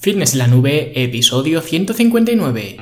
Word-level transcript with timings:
Fitness 0.00 0.34
en 0.34 0.38
la 0.38 0.46
Nube, 0.46 0.92
episodio 0.94 1.60
159. 1.60 2.76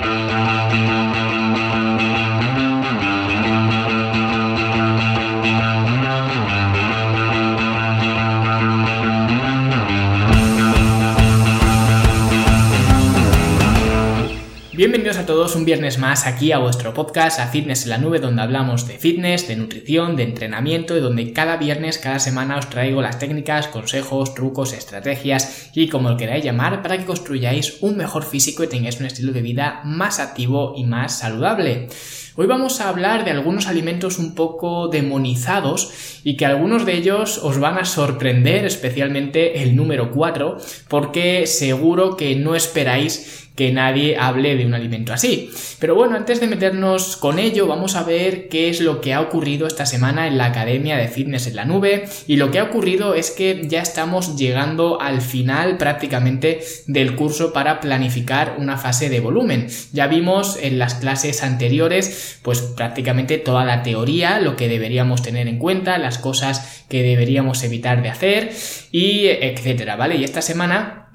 Bienvenidos 14.87 15.16
a 15.16 15.26
todos 15.26 15.56
un 15.56 15.64
viernes 15.64 15.98
más 15.98 16.29
aquí 16.29 16.52
a 16.52 16.59
vuestro 16.59 16.95
podcast, 16.95 17.41
a 17.41 17.48
Fitness 17.48 17.82
en 17.82 17.91
la 17.91 17.98
Nube, 17.98 18.21
donde 18.21 18.43
hablamos 18.43 18.87
de 18.87 18.98
fitness, 18.98 19.48
de 19.48 19.57
nutrición, 19.57 20.14
de 20.14 20.23
entrenamiento 20.23 20.96
y 20.96 21.01
donde 21.01 21.32
cada 21.32 21.57
viernes, 21.57 21.98
cada 21.98 22.20
semana 22.20 22.57
os 22.57 22.70
traigo 22.70 23.02
las 23.02 23.19
técnicas, 23.19 23.66
consejos, 23.66 24.37
trucos, 24.37 24.73
estrategias 24.73 25.73
y 25.75 25.88
como 25.88 26.11
lo 26.11 26.16
queráis 26.16 26.45
llamar 26.45 26.83
para 26.83 26.98
que 26.98 27.05
construyáis 27.05 27.79
un 27.83 27.96
mejor 27.96 28.23
físico 28.23 28.62
y 28.62 28.69
tengáis 28.69 29.01
un 29.01 29.07
estilo 29.07 29.33
de 29.33 29.42
vida 29.42 29.80
más 29.83 30.20
activo 30.20 30.75
y 30.77 30.84
más 30.84 31.19
saludable. 31.19 31.89
Hoy 32.37 32.47
vamos 32.47 32.80
a 32.80 32.91
hablar 32.91 33.25
de 33.25 33.33
algunos 33.33 33.66
alimentos 33.66 34.19
un 34.19 34.34
poco 34.34 34.87
demonizados 34.87 36.20
y 36.23 36.37
que 36.37 36.47
algunos 36.47 36.87
de 36.87 36.92
ellos 36.92 37.39
os 37.39 37.59
van 37.59 37.78
a 37.78 37.87
sorprender, 37.87 38.66
especialmente 38.66 39.62
el 39.62 39.75
número 39.75 40.12
4, 40.12 40.59
porque 40.87 41.47
seguro 41.47 42.16
que 42.16 42.37
no 42.37 42.55
esperáis 42.55 43.45
que 43.56 43.73
nadie 43.73 44.16
hable 44.19 44.55
de 44.55 44.66
un 44.66 44.74
alimento 44.74 45.12
así. 45.12 45.51
Pero 45.80 45.95
bueno, 45.95 46.14
antes 46.14 46.41
de 46.41 46.47
meternos 46.47 47.16
con 47.16 47.38
ello, 47.38 47.66
vamos 47.66 47.97
a 47.97 48.05
ver 48.05 48.48
qué 48.48 48.69
es 48.69 48.80
lo 48.80 49.01
que 49.01 49.14
ha 49.14 49.20
ocurrido 49.20 49.66
esta 49.66 49.87
semana 49.87 50.27
en 50.27 50.38
la 50.38 50.47
Academia 50.47 50.97
de 50.97 51.09
Fitness 51.09 51.47
en 51.47 51.56
la 51.56 51.64
Nube. 51.64 52.05
Y 52.27 52.37
lo 52.37 52.50
que 52.50 52.59
ha 52.59 52.64
ocurrido 52.64 53.14
es 53.14 53.30
que 53.30 53.62
ya 53.66 53.80
estamos 53.80 54.37
llegando 54.37 55.00
al 55.00 55.23
final 55.23 55.78
prácticamente 55.78 56.61
del 56.87 57.16
curso 57.16 57.52
para 57.52 57.80
planificar 57.80 58.56
una 58.59 58.77
fase 58.77 59.09
de 59.09 59.20
volumen. 59.20 59.69
Ya 59.92 60.06
vimos 60.06 60.59
en 60.61 60.78
las 60.78 60.95
clases 60.95 61.42
anteriores, 61.42 62.38
pues 62.42 62.61
prácticamente 62.61 63.38
toda 63.38 63.64
la 63.64 63.83
teoría, 63.83 64.38
lo 64.38 64.56
que 64.56 64.69
deberíamos 64.69 65.22
tener 65.22 65.48
en 65.48 65.59
cuenta, 65.59 65.97
las 65.97 66.19
cosas 66.19 66.84
que 66.91 67.03
deberíamos 67.03 67.64
evitar 67.64 68.03
de 68.03 68.11
hacer 68.11 68.53
y 68.92 69.27
etcétera, 69.27 69.97
¿vale? 69.97 70.16
Y 70.16 70.25
esta 70.25 70.42
semana 70.42 71.06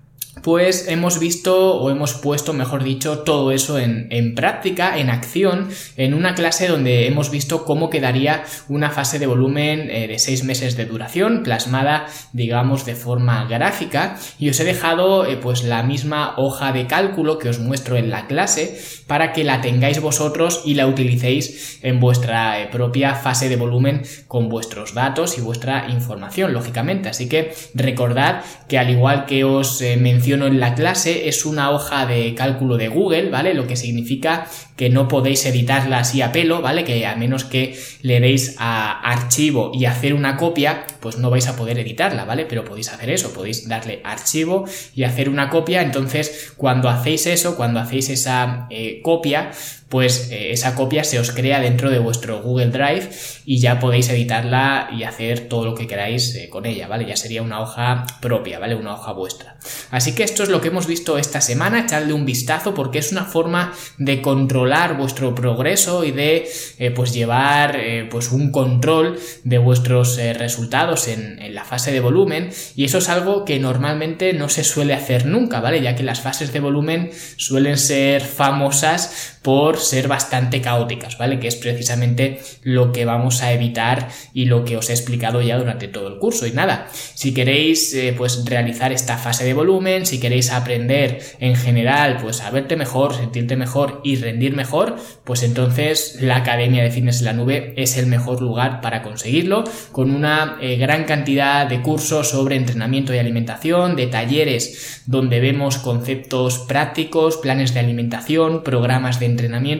pues 0.43 0.87
hemos 0.87 1.19
visto 1.19 1.75
o 1.75 1.89
hemos 1.91 2.13
puesto, 2.13 2.53
mejor 2.53 2.83
dicho, 2.83 3.19
todo 3.19 3.51
eso 3.51 3.77
en, 3.77 4.33
práctica, 4.33 4.97
en 4.97 5.09
acción, 5.09 5.69
en 5.97 6.13
una 6.13 6.35
clase 6.35 6.67
donde 6.67 7.07
hemos 7.07 7.29
visto 7.29 7.65
cómo 7.65 7.89
quedaría 7.89 8.43
una 8.69 8.89
fase 8.89 9.19
de 9.19 9.27
volumen 9.27 9.89
eh, 9.89 10.07
de 10.07 10.19
seis 10.19 10.43
meses 10.43 10.77
de 10.77 10.85
duración, 10.85 11.43
plasmada, 11.43 12.07
digamos, 12.31 12.85
de 12.85 12.95
forma 12.95 13.45
gráfica, 13.45 14.17
y 14.39 14.49
os 14.49 14.59
he 14.59 14.63
dejado 14.63 15.25
eh, 15.25 15.37
pues 15.37 15.63
la 15.63 15.83
misma 15.83 16.33
hoja 16.37 16.71
de 16.71 16.87
cálculo 16.87 17.37
que 17.37 17.49
os 17.49 17.59
muestro 17.59 17.97
en 17.97 18.09
la 18.09 18.27
clase 18.27 18.79
para 19.07 19.33
que 19.33 19.43
la 19.43 19.61
tengáis 19.61 19.99
vosotros 19.99 20.63
y 20.65 20.75
la 20.75 20.87
utilicéis 20.87 21.79
en 21.83 21.99
vuestra 21.99 22.61
eh, 22.61 22.69
propia 22.71 23.15
fase 23.15 23.49
de 23.49 23.57
volumen 23.57 24.03
con 24.27 24.47
vuestros 24.47 24.93
datos 24.93 25.37
y 25.37 25.41
vuestra 25.41 25.89
información, 25.89 26.53
lógicamente. 26.53 27.09
Así 27.09 27.27
que 27.27 27.53
recordad 27.75 28.43
que 28.67 28.79
al 28.79 28.89
igual 28.89 29.25
que 29.25 29.43
os 29.43 29.81
mencioné 29.99 30.20
en 30.25 30.59
la 30.59 30.75
clase 30.75 31.27
es 31.27 31.45
una 31.45 31.71
hoja 31.71 32.05
de 32.05 32.33
cálculo 32.35 32.77
de 32.77 32.87
Google, 32.87 33.29
¿vale? 33.29 33.53
Lo 33.53 33.67
que 33.67 33.75
significa 33.75 34.47
que 34.75 34.89
no 34.89 35.07
podéis 35.07 35.45
editarla 35.45 35.99
así 35.99 36.21
a 36.21 36.31
pelo, 36.31 36.61
¿vale? 36.61 36.83
Que 36.83 37.05
a 37.05 37.15
menos 37.15 37.43
que 37.43 37.77
le 38.01 38.19
deis 38.19 38.55
a 38.57 38.99
archivo 39.01 39.71
y 39.73 39.85
hacer 39.85 40.13
una 40.13 40.37
copia, 40.37 40.85
pues 40.99 41.17
no 41.17 41.29
vais 41.29 41.47
a 41.47 41.55
poder 41.55 41.79
editarla, 41.79 42.25
¿vale? 42.25 42.45
Pero 42.45 42.65
podéis 42.65 42.89
hacer 42.89 43.09
eso, 43.09 43.33
podéis 43.33 43.67
darle 43.67 44.01
archivo 44.03 44.65
y 44.95 45.03
hacer 45.03 45.29
una 45.29 45.49
copia, 45.49 45.81
entonces 45.81 46.53
cuando 46.57 46.89
hacéis 46.89 47.27
eso, 47.27 47.55
cuando 47.55 47.79
hacéis 47.79 48.09
esa 48.09 48.67
eh, 48.69 49.01
copia, 49.03 49.51
pues 49.91 50.31
eh, 50.31 50.51
esa 50.51 50.73
copia 50.73 51.03
se 51.03 51.19
os 51.19 51.31
crea 51.31 51.59
dentro 51.59 51.91
de 51.91 51.99
vuestro 51.99 52.41
Google 52.41 52.67
Drive 52.67 53.09
y 53.45 53.59
ya 53.59 53.77
podéis 53.77 54.07
editarla 54.09 54.89
y 54.97 55.03
hacer 55.03 55.49
todo 55.49 55.65
lo 55.65 55.75
que 55.75 55.85
queráis 55.85 56.33
eh, 56.35 56.49
con 56.49 56.65
ella, 56.65 56.87
¿vale? 56.87 57.05
Ya 57.05 57.17
sería 57.17 57.41
una 57.41 57.59
hoja 57.59 58.05
propia, 58.21 58.57
¿vale? 58.57 58.75
Una 58.75 58.93
hoja 58.93 59.11
vuestra. 59.11 59.57
Así 59.91 60.15
que 60.15 60.23
esto 60.23 60.43
es 60.43 60.49
lo 60.49 60.61
que 60.61 60.69
hemos 60.69 60.87
visto 60.87 61.17
esta 61.17 61.41
semana, 61.41 61.81
echarle 61.81 62.13
un 62.13 62.25
vistazo 62.25 62.73
porque 62.73 62.99
es 62.99 63.11
una 63.11 63.25
forma 63.25 63.73
de 63.97 64.21
controlar 64.21 64.95
vuestro 64.95 65.35
progreso 65.35 66.05
y 66.05 66.11
de 66.11 66.49
eh, 66.79 66.91
pues 66.91 67.13
llevar 67.13 67.77
pues 68.09 68.31
un 68.31 68.51
control 68.51 69.19
de 69.43 69.57
vuestros 69.57 70.15
resultados 70.15 71.09
en, 71.09 71.41
en 71.41 71.53
la 71.53 71.65
fase 71.65 71.91
de 71.91 71.99
volumen 71.99 72.49
y 72.77 72.85
eso 72.85 72.99
es 72.99 73.09
algo 73.09 73.43
que 73.43 73.59
normalmente 73.59 74.31
no 74.31 74.47
se 74.47 74.63
suele 74.63 74.93
hacer 74.93 75.25
nunca, 75.25 75.59
¿vale? 75.59 75.81
Ya 75.81 75.95
que 75.95 76.03
las 76.03 76.21
fases 76.21 76.53
de 76.53 76.61
volumen 76.61 77.11
suelen 77.35 77.77
ser 77.77 78.21
famosas 78.21 79.39
por 79.41 79.80
ser 79.83 80.07
bastante 80.07 80.61
caóticas, 80.61 81.17
¿vale? 81.17 81.39
Que 81.39 81.47
es 81.47 81.55
precisamente 81.55 82.41
lo 82.63 82.91
que 82.91 83.05
vamos 83.05 83.41
a 83.41 83.51
evitar 83.53 84.09
y 84.33 84.45
lo 84.45 84.65
que 84.65 84.77
os 84.77 84.89
he 84.89 84.93
explicado 84.93 85.41
ya 85.41 85.57
durante 85.57 85.87
todo 85.87 86.07
el 86.07 86.19
curso. 86.19 86.47
Y 86.47 86.51
nada, 86.51 86.87
si 86.91 87.33
queréis 87.33 87.93
eh, 87.93 88.13
pues 88.17 88.45
realizar 88.45 88.91
esta 88.91 89.17
fase 89.17 89.43
de 89.43 89.53
volumen, 89.53 90.05
si 90.05 90.19
queréis 90.19 90.51
aprender 90.51 91.21
en 91.39 91.55
general 91.55 92.17
pues 92.21 92.41
a 92.41 92.51
verte 92.51 92.75
mejor, 92.75 93.15
sentirte 93.15 93.55
mejor 93.55 94.01
y 94.03 94.15
rendir 94.15 94.55
mejor, 94.55 94.95
pues 95.23 95.43
entonces 95.43 96.17
la 96.21 96.37
Academia 96.37 96.83
de 96.83 96.91
Fitness 96.91 97.19
en 97.19 97.25
la 97.25 97.33
Nube 97.33 97.73
es 97.77 97.97
el 97.97 98.07
mejor 98.07 98.41
lugar 98.41 98.81
para 98.81 99.03
conseguirlo, 99.03 99.63
con 99.91 100.11
una 100.11 100.57
eh, 100.61 100.77
gran 100.77 101.05
cantidad 101.05 101.67
de 101.67 101.81
cursos 101.81 102.29
sobre 102.29 102.55
entrenamiento 102.55 103.13
y 103.13 103.17
alimentación, 103.17 103.95
de 103.95 104.07
talleres 104.07 105.01
donde 105.05 105.39
vemos 105.39 105.77
conceptos 105.77 106.59
prácticos, 106.59 107.37
planes 107.37 107.73
de 107.73 107.79
alimentación, 107.79 108.63
programas 108.63 109.19
de 109.19 109.25
entrenamiento 109.25 109.70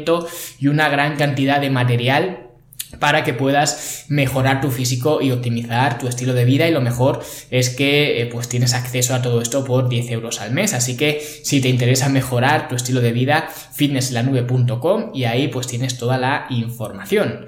y 0.60 0.68
una 0.68 0.90
gran 0.90 1.16
cantidad 1.16 1.60
de 1.60 1.70
material 1.70 2.52
para 3.00 3.24
que 3.24 3.34
puedas 3.34 4.06
mejorar 4.10 4.62
tu 4.62 4.70
físico 4.70 5.22
y 5.22 5.32
optimizar 5.32 5.98
tu 5.98 6.08
estilo 6.08 6.34
de 6.34 6.46
vida. 6.46 6.68
Y 6.68 6.72
lo 6.72 6.82
mejor 6.82 7.24
es 7.50 7.70
que 7.70 8.22
eh, 8.22 8.26
pues 8.26 8.50
tienes 8.50 8.74
acceso 8.74 9.16
a 9.16 9.22
todo 9.22 9.42
esto 9.42 9.64
por 9.64 9.90
10 9.90 10.12
euros 10.12 10.42
al 10.42 10.52
mes. 10.52 10.74
Así 10.74 10.98
que 10.98 11.22
si 11.44 11.62
te 11.62 11.70
interesa 11.70 12.10
mejorar 12.10 12.68
tu 12.68 12.76
estilo 12.76 13.02
de 13.02 13.12
vida 13.12 13.50
fitnesslanube.com 13.74 15.12
y 15.14 15.24
ahí 15.24 15.48
pues 15.48 15.68
tienes 15.68 15.98
toda 15.98 16.18
la 16.18 16.48
información 16.50 17.46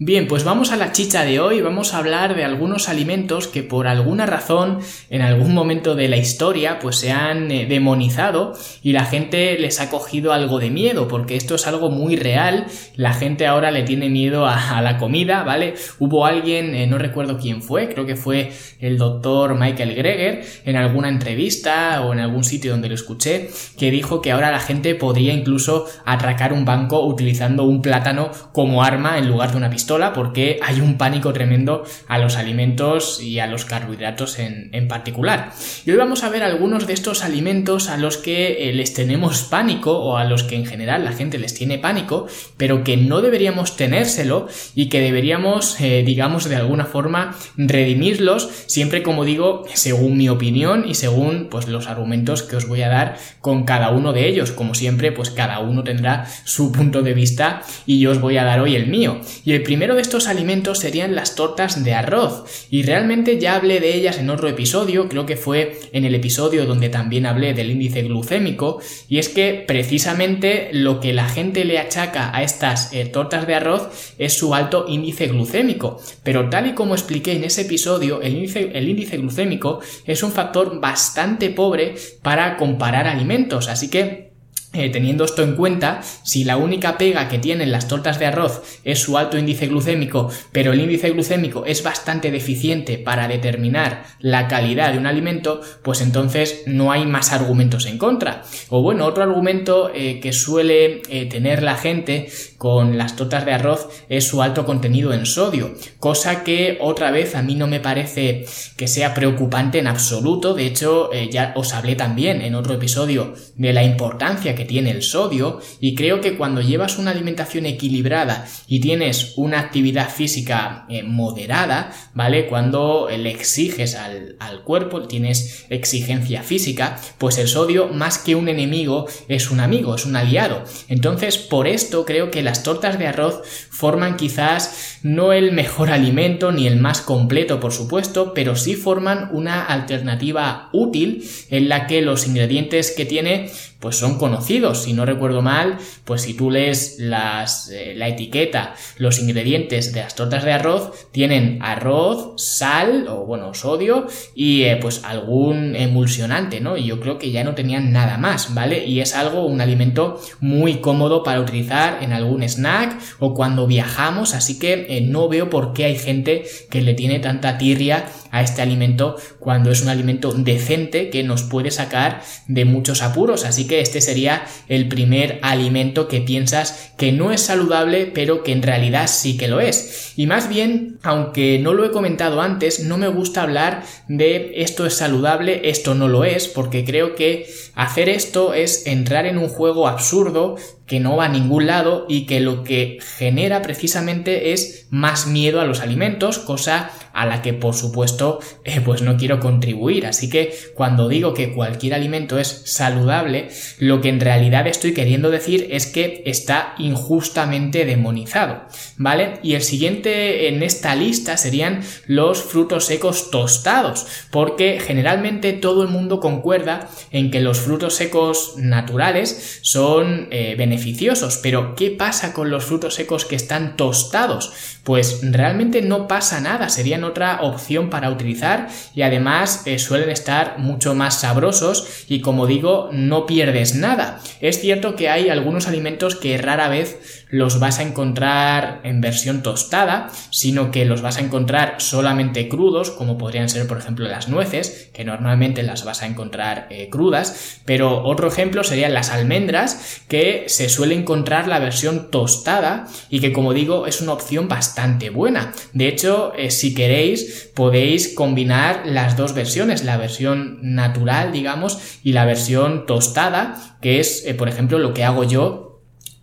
Bien, 0.00 0.28
pues 0.28 0.44
vamos 0.44 0.70
a 0.70 0.76
la 0.76 0.92
chicha 0.92 1.24
de 1.24 1.40
hoy, 1.40 1.60
vamos 1.60 1.92
a 1.92 1.98
hablar 1.98 2.36
de 2.36 2.44
algunos 2.44 2.88
alimentos 2.88 3.48
que 3.48 3.64
por 3.64 3.88
alguna 3.88 4.26
razón 4.26 4.78
en 5.10 5.22
algún 5.22 5.54
momento 5.54 5.96
de 5.96 6.06
la 6.06 6.16
historia 6.16 6.78
pues 6.78 6.94
se 6.98 7.10
han 7.10 7.50
eh, 7.50 7.66
demonizado 7.66 8.52
y 8.80 8.92
la 8.92 9.04
gente 9.04 9.58
les 9.58 9.80
ha 9.80 9.90
cogido 9.90 10.32
algo 10.32 10.60
de 10.60 10.70
miedo 10.70 11.08
porque 11.08 11.34
esto 11.34 11.56
es 11.56 11.66
algo 11.66 11.90
muy 11.90 12.14
real, 12.14 12.66
la 12.94 13.12
gente 13.12 13.48
ahora 13.48 13.72
le 13.72 13.82
tiene 13.82 14.08
miedo 14.08 14.46
a, 14.46 14.80
la 14.82 14.98
comida, 14.98 15.42
¿vale? 15.42 15.74
Hubo 15.98 16.26
alguien, 16.26 16.76
eh, 16.76 16.86
no 16.86 16.96
recuerdo 16.96 17.36
quién 17.36 17.60
fue, 17.60 17.88
creo 17.88 18.06
que 18.06 18.14
fue 18.14 18.52
el 18.78 18.98
doctor 18.98 19.56
Michael 19.56 19.96
Greger 19.96 20.44
en 20.64 20.76
alguna 20.76 21.08
entrevista 21.08 22.02
o 22.02 22.12
en 22.12 22.20
algún 22.20 22.44
sitio 22.44 22.70
donde 22.70 22.88
lo 22.88 22.94
escuché 22.94 23.50
que 23.76 23.90
dijo 23.90 24.22
que 24.22 24.30
ahora 24.30 24.52
la 24.52 24.60
gente 24.60 24.94
podría 24.94 25.32
incluso 25.32 25.86
atracar 26.04 26.52
un 26.52 26.64
banco 26.64 27.04
utilizando 27.04 27.64
un 27.64 27.82
plátano 27.82 28.30
como 28.52 28.84
arma 28.84 29.18
en 29.18 29.28
lugar 29.28 29.50
de 29.50 29.56
una 29.56 29.70
pistola 29.70 29.87
porque 29.88 30.60
hay 30.62 30.82
un 30.82 30.98
pánico 30.98 31.32
tremendo 31.32 31.84
a 32.08 32.18
los 32.18 32.36
alimentos 32.36 33.22
y 33.22 33.38
a 33.38 33.46
los 33.46 33.64
carbohidratos 33.64 34.38
en, 34.38 34.68
particular. 34.86 35.52
Y 35.84 35.90
hoy 35.90 35.96
vamos 35.96 36.24
a 36.24 36.28
ver 36.28 36.42
algunos 36.42 36.86
de 36.86 36.92
estos 36.92 37.24
alimentos 37.24 37.88
a 37.88 37.96
los 37.96 38.16
que 38.16 38.68
eh, 38.68 38.72
les 38.72 38.92
tenemos 38.92 39.42
pánico 39.42 39.98
o 39.98 40.16
a 40.16 40.24
los 40.24 40.44
que 40.44 40.56
en 40.56 40.66
general 40.66 41.04
la 41.04 41.12
gente 41.12 41.38
les 41.38 41.54
tiene 41.54 41.78
pánico, 41.78 42.26
pero 42.56 42.84
que 42.84 42.96
no 42.96 43.22
deberíamos 43.22 43.76
tenérselo 43.76 44.46
y 44.74 44.88
que 44.88 45.00
deberíamos, 45.00 45.80
eh, 45.80 46.02
digamos, 46.04 46.48
de 46.48 46.56
alguna 46.56 46.84
forma 46.84 47.34
redimirlos, 47.56 48.48
siempre 48.66 49.02
como 49.02 49.24
digo, 49.24 49.64
según 49.72 50.16
mi 50.16 50.28
opinión 50.28 50.84
y 50.86 50.94
según 50.94 51.48
pues 51.50 51.66
los 51.66 51.86
argumentos 51.86 52.42
que 52.42 52.56
os 52.56 52.68
voy 52.68 52.82
a 52.82 52.88
dar 52.88 53.16
con 53.40 53.64
cada 53.64 53.90
uno 53.90 54.12
de 54.12 54.28
ellos. 54.28 54.52
Como 54.52 54.74
siempre, 54.74 55.12
pues 55.12 55.30
cada 55.30 55.60
uno 55.60 55.82
tendrá 55.82 56.26
su 56.44 56.72
punto 56.72 57.02
de 57.02 57.14
vista 57.14 57.62
y 57.86 58.00
yo 58.00 58.10
os 58.10 58.20
voy 58.20 58.36
a 58.36 58.44
dar 58.44 58.60
hoy 58.60 58.76
el 58.76 58.86
mío. 58.86 59.20
Y 59.44 59.52
el 59.52 59.62
primero 59.78 59.94
de 59.94 60.02
estos 60.02 60.26
alimentos 60.26 60.80
serían 60.80 61.14
las 61.14 61.36
tortas 61.36 61.84
de 61.84 61.94
arroz, 61.94 62.66
y 62.68 62.82
realmente 62.82 63.38
ya 63.38 63.54
hablé 63.54 63.78
de 63.78 63.94
ellas 63.94 64.18
en 64.18 64.28
otro 64.28 64.48
episodio, 64.48 65.08
creo 65.08 65.24
que 65.24 65.36
fue 65.36 65.78
en 65.92 66.04
el 66.04 66.16
episodio 66.16 66.66
donde 66.66 66.88
también 66.88 67.26
hablé 67.26 67.54
del 67.54 67.70
índice 67.70 68.02
glucémico, 68.02 68.80
y 69.08 69.18
es 69.18 69.28
que 69.28 69.62
precisamente 69.68 70.70
lo 70.72 70.98
que 70.98 71.12
la 71.12 71.28
gente 71.28 71.64
le 71.64 71.78
achaca 71.78 72.36
a 72.36 72.42
estas 72.42 72.92
eh, 72.92 73.06
tortas 73.06 73.46
de 73.46 73.54
arroz 73.54 74.14
es 74.18 74.32
su 74.36 74.52
alto 74.52 74.86
índice 74.88 75.28
glucémico, 75.28 76.02
pero 76.24 76.50
tal 76.50 76.66
y 76.66 76.74
como 76.74 76.94
expliqué 76.94 77.36
en 77.36 77.44
ese 77.44 77.60
episodio, 77.60 78.20
el 78.20 78.34
índice, 78.34 78.72
el 78.74 78.88
índice 78.88 79.16
glucémico 79.16 79.78
es 80.04 80.24
un 80.24 80.32
factor 80.32 80.80
bastante 80.80 81.50
pobre 81.50 81.94
para 82.20 82.56
comparar 82.56 83.06
alimentos, 83.06 83.68
así 83.68 83.88
que 83.88 84.27
eh, 84.74 84.90
teniendo 84.90 85.24
esto 85.24 85.42
en 85.42 85.56
cuenta, 85.56 86.02
si 86.02 86.44
la 86.44 86.58
única 86.58 86.98
pega 86.98 87.28
que 87.28 87.38
tienen 87.38 87.72
las 87.72 87.88
tortas 87.88 88.18
de 88.18 88.26
arroz 88.26 88.80
es 88.84 88.98
su 88.98 89.16
alto 89.16 89.38
índice 89.38 89.66
glucémico, 89.66 90.30
pero 90.52 90.72
el 90.72 90.80
índice 90.80 91.08
glucémico 91.08 91.64
es 91.64 91.82
bastante 91.82 92.30
deficiente 92.30 92.98
para 92.98 93.28
determinar 93.28 94.04
la 94.20 94.46
calidad 94.46 94.92
de 94.92 94.98
un 94.98 95.06
alimento, 95.06 95.62
pues 95.82 96.02
entonces 96.02 96.64
no 96.66 96.92
hay 96.92 97.06
más 97.06 97.32
argumentos 97.32 97.86
en 97.86 97.96
contra. 97.96 98.42
O 98.68 98.82
bueno, 98.82 99.06
otro 99.06 99.22
argumento 99.22 99.90
eh, 99.94 100.20
que 100.20 100.34
suele 100.34 101.00
eh, 101.08 101.26
tener 101.30 101.62
la 101.62 101.76
gente 101.76 102.28
con 102.58 102.98
las 102.98 103.16
tortas 103.16 103.46
de 103.46 103.52
arroz 103.52 103.88
es 104.08 104.26
su 104.26 104.42
alto 104.42 104.66
contenido 104.66 105.14
en 105.14 105.24
sodio, 105.24 105.74
cosa 105.98 106.44
que 106.44 106.78
otra 106.80 107.10
vez 107.10 107.34
a 107.34 107.42
mí 107.42 107.54
no 107.54 107.66
me 107.66 107.80
parece 107.80 108.44
que 108.76 108.88
sea 108.88 109.14
preocupante 109.14 109.78
en 109.78 109.86
absoluto, 109.86 110.54
de 110.54 110.66
hecho 110.66 111.10
ya 111.30 111.52
os 111.56 111.72
hablé 111.72 111.94
también 111.94 112.42
en 112.42 112.54
otro 112.54 112.74
episodio 112.74 113.34
de 113.56 113.72
la 113.72 113.84
importancia 113.84 114.54
que 114.54 114.64
tiene 114.64 114.90
el 114.90 115.02
sodio 115.02 115.60
y 115.80 115.94
creo 115.94 116.20
que 116.20 116.36
cuando 116.36 116.60
llevas 116.60 116.98
una 116.98 117.12
alimentación 117.12 117.66
equilibrada 117.66 118.46
y 118.66 118.80
tienes 118.80 119.34
una 119.36 119.60
actividad 119.60 120.10
física 120.10 120.86
eh, 120.88 121.02
moderada, 121.02 121.92
¿vale? 122.14 122.46
Cuando 122.46 123.08
le 123.10 123.30
exiges 123.30 123.94
al, 123.94 124.36
al 124.40 124.62
cuerpo, 124.62 125.02
tienes 125.02 125.66
exigencia 125.70 126.42
física, 126.42 127.00
pues 127.18 127.38
el 127.38 127.48
sodio 127.48 127.88
más 127.88 128.18
que 128.18 128.34
un 128.34 128.48
enemigo 128.48 129.06
es 129.28 129.50
un 129.50 129.60
amigo, 129.60 129.94
es 129.94 130.06
un 130.06 130.16
aliado. 130.16 130.64
Entonces, 130.88 131.38
por 131.38 131.66
esto 131.66 132.04
creo 132.04 132.30
que 132.30 132.42
las 132.48 132.62
tortas 132.62 132.98
de 132.98 133.06
arroz 133.06 133.42
forman 133.70 134.16
quizás 134.16 134.98
no 135.02 135.32
el 135.34 135.52
mejor 135.52 135.90
alimento 135.90 136.50
ni 136.50 136.66
el 136.66 136.80
más 136.80 137.02
completo, 137.02 137.60
por 137.60 137.72
supuesto, 137.72 138.32
pero 138.32 138.56
sí 138.56 138.74
forman 138.74 139.28
una 139.32 139.64
alternativa 139.64 140.70
útil 140.72 141.28
en 141.50 141.68
la 141.68 141.86
que 141.86 142.00
los 142.00 142.26
ingredientes 142.26 142.90
que 142.90 143.04
tiene 143.04 143.50
pues 143.80 143.96
son 143.96 144.18
conocidos. 144.18 144.82
Si 144.82 144.92
no 144.92 145.04
recuerdo 145.04 145.42
mal, 145.42 145.78
pues 146.04 146.22
si 146.22 146.34
tú 146.34 146.50
lees 146.50 146.98
eh, 147.00 147.94
la 147.96 148.08
etiqueta, 148.08 148.74
los 148.96 149.18
ingredientes 149.18 149.92
de 149.92 150.00
las 150.00 150.14
tortas 150.14 150.44
de 150.44 150.52
arroz, 150.52 151.08
tienen 151.12 151.58
arroz, 151.62 152.34
sal 152.36 153.06
o 153.08 153.24
bueno, 153.24 153.54
sodio 153.54 154.06
y 154.34 154.64
eh, 154.64 154.78
pues 154.80 155.04
algún 155.04 155.76
emulsionante, 155.76 156.60
¿no? 156.60 156.76
Y 156.76 156.86
yo 156.86 157.00
creo 157.00 157.18
que 157.18 157.30
ya 157.30 157.44
no 157.44 157.54
tenían 157.54 157.92
nada 157.92 158.18
más, 158.18 158.54
¿vale? 158.54 158.84
Y 158.84 159.00
es 159.00 159.14
algo, 159.14 159.46
un 159.46 159.60
alimento 159.60 160.20
muy 160.40 160.76
cómodo 160.76 161.22
para 161.22 161.40
utilizar 161.40 162.02
en 162.02 162.12
algún 162.12 162.42
snack 162.42 162.98
o 163.20 163.34
cuando 163.34 163.66
viajamos, 163.66 164.34
así 164.34 164.58
que 164.58 164.86
eh, 164.88 165.00
no 165.02 165.28
veo 165.28 165.50
por 165.50 165.72
qué 165.72 165.84
hay 165.84 165.98
gente 165.98 166.44
que 166.70 166.82
le 166.82 166.94
tiene 166.94 167.20
tanta 167.20 167.58
tirria 167.58 168.06
a 168.30 168.42
este 168.42 168.62
alimento 168.62 169.16
cuando 169.38 169.70
es 169.70 169.82
un 169.82 169.88
alimento 169.88 170.32
decente 170.32 171.10
que 171.10 171.22
nos 171.22 171.44
puede 171.44 171.70
sacar 171.70 172.22
de 172.46 172.64
muchos 172.64 173.02
apuros. 173.02 173.44
Así 173.44 173.67
que 173.68 173.80
este 173.80 174.00
sería 174.00 174.44
el 174.68 174.88
primer 174.88 175.38
alimento 175.42 176.08
que 176.08 176.20
piensas 176.20 176.90
que 176.96 177.12
no 177.12 177.30
es 177.30 177.42
saludable, 177.42 178.06
pero 178.06 178.42
que 178.42 178.50
en 178.50 178.62
realidad 178.62 179.06
sí 179.06 179.36
que 179.36 179.46
lo 179.46 179.60
es. 179.60 180.12
Y 180.16 180.26
más 180.26 180.48
bien, 180.48 180.97
aunque 181.08 181.58
no 181.58 181.72
lo 181.72 181.86
he 181.86 181.90
comentado 181.90 182.42
antes, 182.42 182.80
no 182.80 182.98
me 182.98 183.08
gusta 183.08 183.42
hablar 183.42 183.82
de 184.08 184.52
esto 184.56 184.84
es 184.84 184.98
saludable, 184.98 185.70
esto 185.70 185.94
no 185.94 186.06
lo 186.06 186.24
es, 186.24 186.48
porque 186.48 186.84
creo 186.84 187.14
que 187.14 187.46
hacer 187.74 188.10
esto 188.10 188.52
es 188.52 188.86
entrar 188.86 189.24
en 189.24 189.38
un 189.38 189.48
juego 189.48 189.88
absurdo 189.88 190.56
que 190.88 191.00
no 191.00 191.16
va 191.16 191.26
a 191.26 191.28
ningún 191.28 191.66
lado 191.66 192.06
y 192.08 192.26
que 192.26 192.40
lo 192.40 192.64
que 192.64 192.98
genera 193.18 193.62
precisamente 193.62 194.52
es 194.52 194.86
más 194.90 195.26
miedo 195.26 195.60
a 195.60 195.64
los 195.64 195.80
alimentos, 195.80 196.38
cosa 196.38 196.90
a 197.12 197.26
la 197.26 197.42
que 197.42 197.52
por 197.52 197.74
supuesto 197.74 198.40
eh, 198.64 198.80
pues 198.80 199.02
no 199.02 199.16
quiero 199.16 199.38
contribuir. 199.38 200.06
Así 200.06 200.30
que 200.30 200.54
cuando 200.74 201.08
digo 201.08 201.34
que 201.34 201.52
cualquier 201.52 201.94
alimento 201.94 202.38
es 202.38 202.62
saludable, 202.64 203.48
lo 203.78 204.00
que 204.00 204.08
en 204.08 204.20
realidad 204.20 204.66
estoy 204.66 204.94
queriendo 204.94 205.30
decir 205.30 205.68
es 205.70 205.86
que 205.86 206.22
está 206.24 206.74
injustamente 206.78 207.84
demonizado, 207.84 208.62
¿vale? 208.96 209.34
Y 209.42 209.54
el 209.54 209.62
siguiente 209.62 210.48
en 210.48 210.62
esta 210.62 210.94
lista 210.98 211.36
serían 211.36 211.80
los 212.06 212.42
frutos 212.42 212.84
secos 212.84 213.30
tostados, 213.30 214.06
porque 214.30 214.80
generalmente 214.80 215.54
todo 215.54 215.82
el 215.82 215.88
mundo 215.88 216.20
concuerda 216.20 216.90
en 217.10 217.30
que 217.30 217.40
los 217.40 217.60
frutos 217.60 217.94
secos 217.94 218.54
naturales 218.56 219.60
son 219.62 220.28
eh, 220.30 220.54
beneficiosos, 220.58 221.38
pero 221.42 221.74
¿qué 221.74 221.90
pasa 221.90 222.32
con 222.32 222.50
los 222.50 222.64
frutos 222.64 222.94
secos 222.94 223.24
que 223.24 223.36
están 223.36 223.76
tostados? 223.76 224.52
Pues 224.84 225.20
realmente 225.22 225.82
no 225.82 226.08
pasa 226.08 226.40
nada, 226.40 226.68
serían 226.68 227.04
otra 227.04 227.40
opción 227.42 227.90
para 227.90 228.10
utilizar 228.10 228.68
y 228.94 229.02
además 229.02 229.62
eh, 229.66 229.78
suelen 229.78 230.10
estar 230.10 230.58
mucho 230.58 230.94
más 230.94 231.20
sabrosos 231.20 232.04
y 232.08 232.20
como 232.20 232.46
digo, 232.46 232.90
no 232.92 233.26
pierdes 233.26 233.74
nada. 233.74 234.20
Es 234.40 234.60
cierto 234.60 234.96
que 234.96 235.08
hay 235.08 235.28
algunos 235.28 235.68
alimentos 235.68 236.16
que 236.16 236.38
rara 236.38 236.68
vez 236.68 237.17
los 237.30 237.60
vas 237.60 237.78
a 237.78 237.82
encontrar 237.82 238.80
en 238.84 239.00
versión 239.00 239.42
tostada, 239.42 240.10
sino 240.30 240.70
que 240.70 240.84
los 240.84 241.02
vas 241.02 241.18
a 241.18 241.20
encontrar 241.20 241.76
solamente 241.78 242.48
crudos, 242.48 242.90
como 242.90 243.18
podrían 243.18 243.48
ser 243.48 243.66
por 243.66 243.78
ejemplo 243.78 244.08
las 244.08 244.28
nueces, 244.28 244.90
que 244.92 245.04
normalmente 245.04 245.62
las 245.62 245.84
vas 245.84 246.02
a 246.02 246.06
encontrar 246.06 246.66
eh, 246.70 246.88
crudas, 246.90 247.60
pero 247.64 248.04
otro 248.04 248.28
ejemplo 248.28 248.64
serían 248.64 248.94
las 248.94 249.10
almendras, 249.10 250.02
que 250.08 250.44
se 250.48 250.68
suele 250.68 250.94
encontrar 250.94 251.48
la 251.48 251.58
versión 251.58 252.10
tostada 252.10 252.86
y 253.10 253.20
que 253.20 253.32
como 253.32 253.52
digo 253.52 253.86
es 253.86 254.00
una 254.00 254.12
opción 254.12 254.48
bastante 254.48 255.10
buena. 255.10 255.52
De 255.72 255.88
hecho, 255.88 256.32
eh, 256.36 256.50
si 256.50 256.74
queréis, 256.74 257.50
podéis 257.54 258.14
combinar 258.14 258.82
las 258.86 259.16
dos 259.16 259.34
versiones, 259.34 259.84
la 259.84 259.96
versión 259.96 260.58
natural, 260.62 261.32
digamos, 261.32 261.78
y 262.02 262.12
la 262.12 262.24
versión 262.24 262.86
tostada, 262.86 263.76
que 263.80 264.00
es, 264.00 264.24
eh, 264.26 264.34
por 264.34 264.48
ejemplo, 264.48 264.78
lo 264.78 264.94
que 264.94 265.04
hago 265.04 265.24
yo 265.24 265.67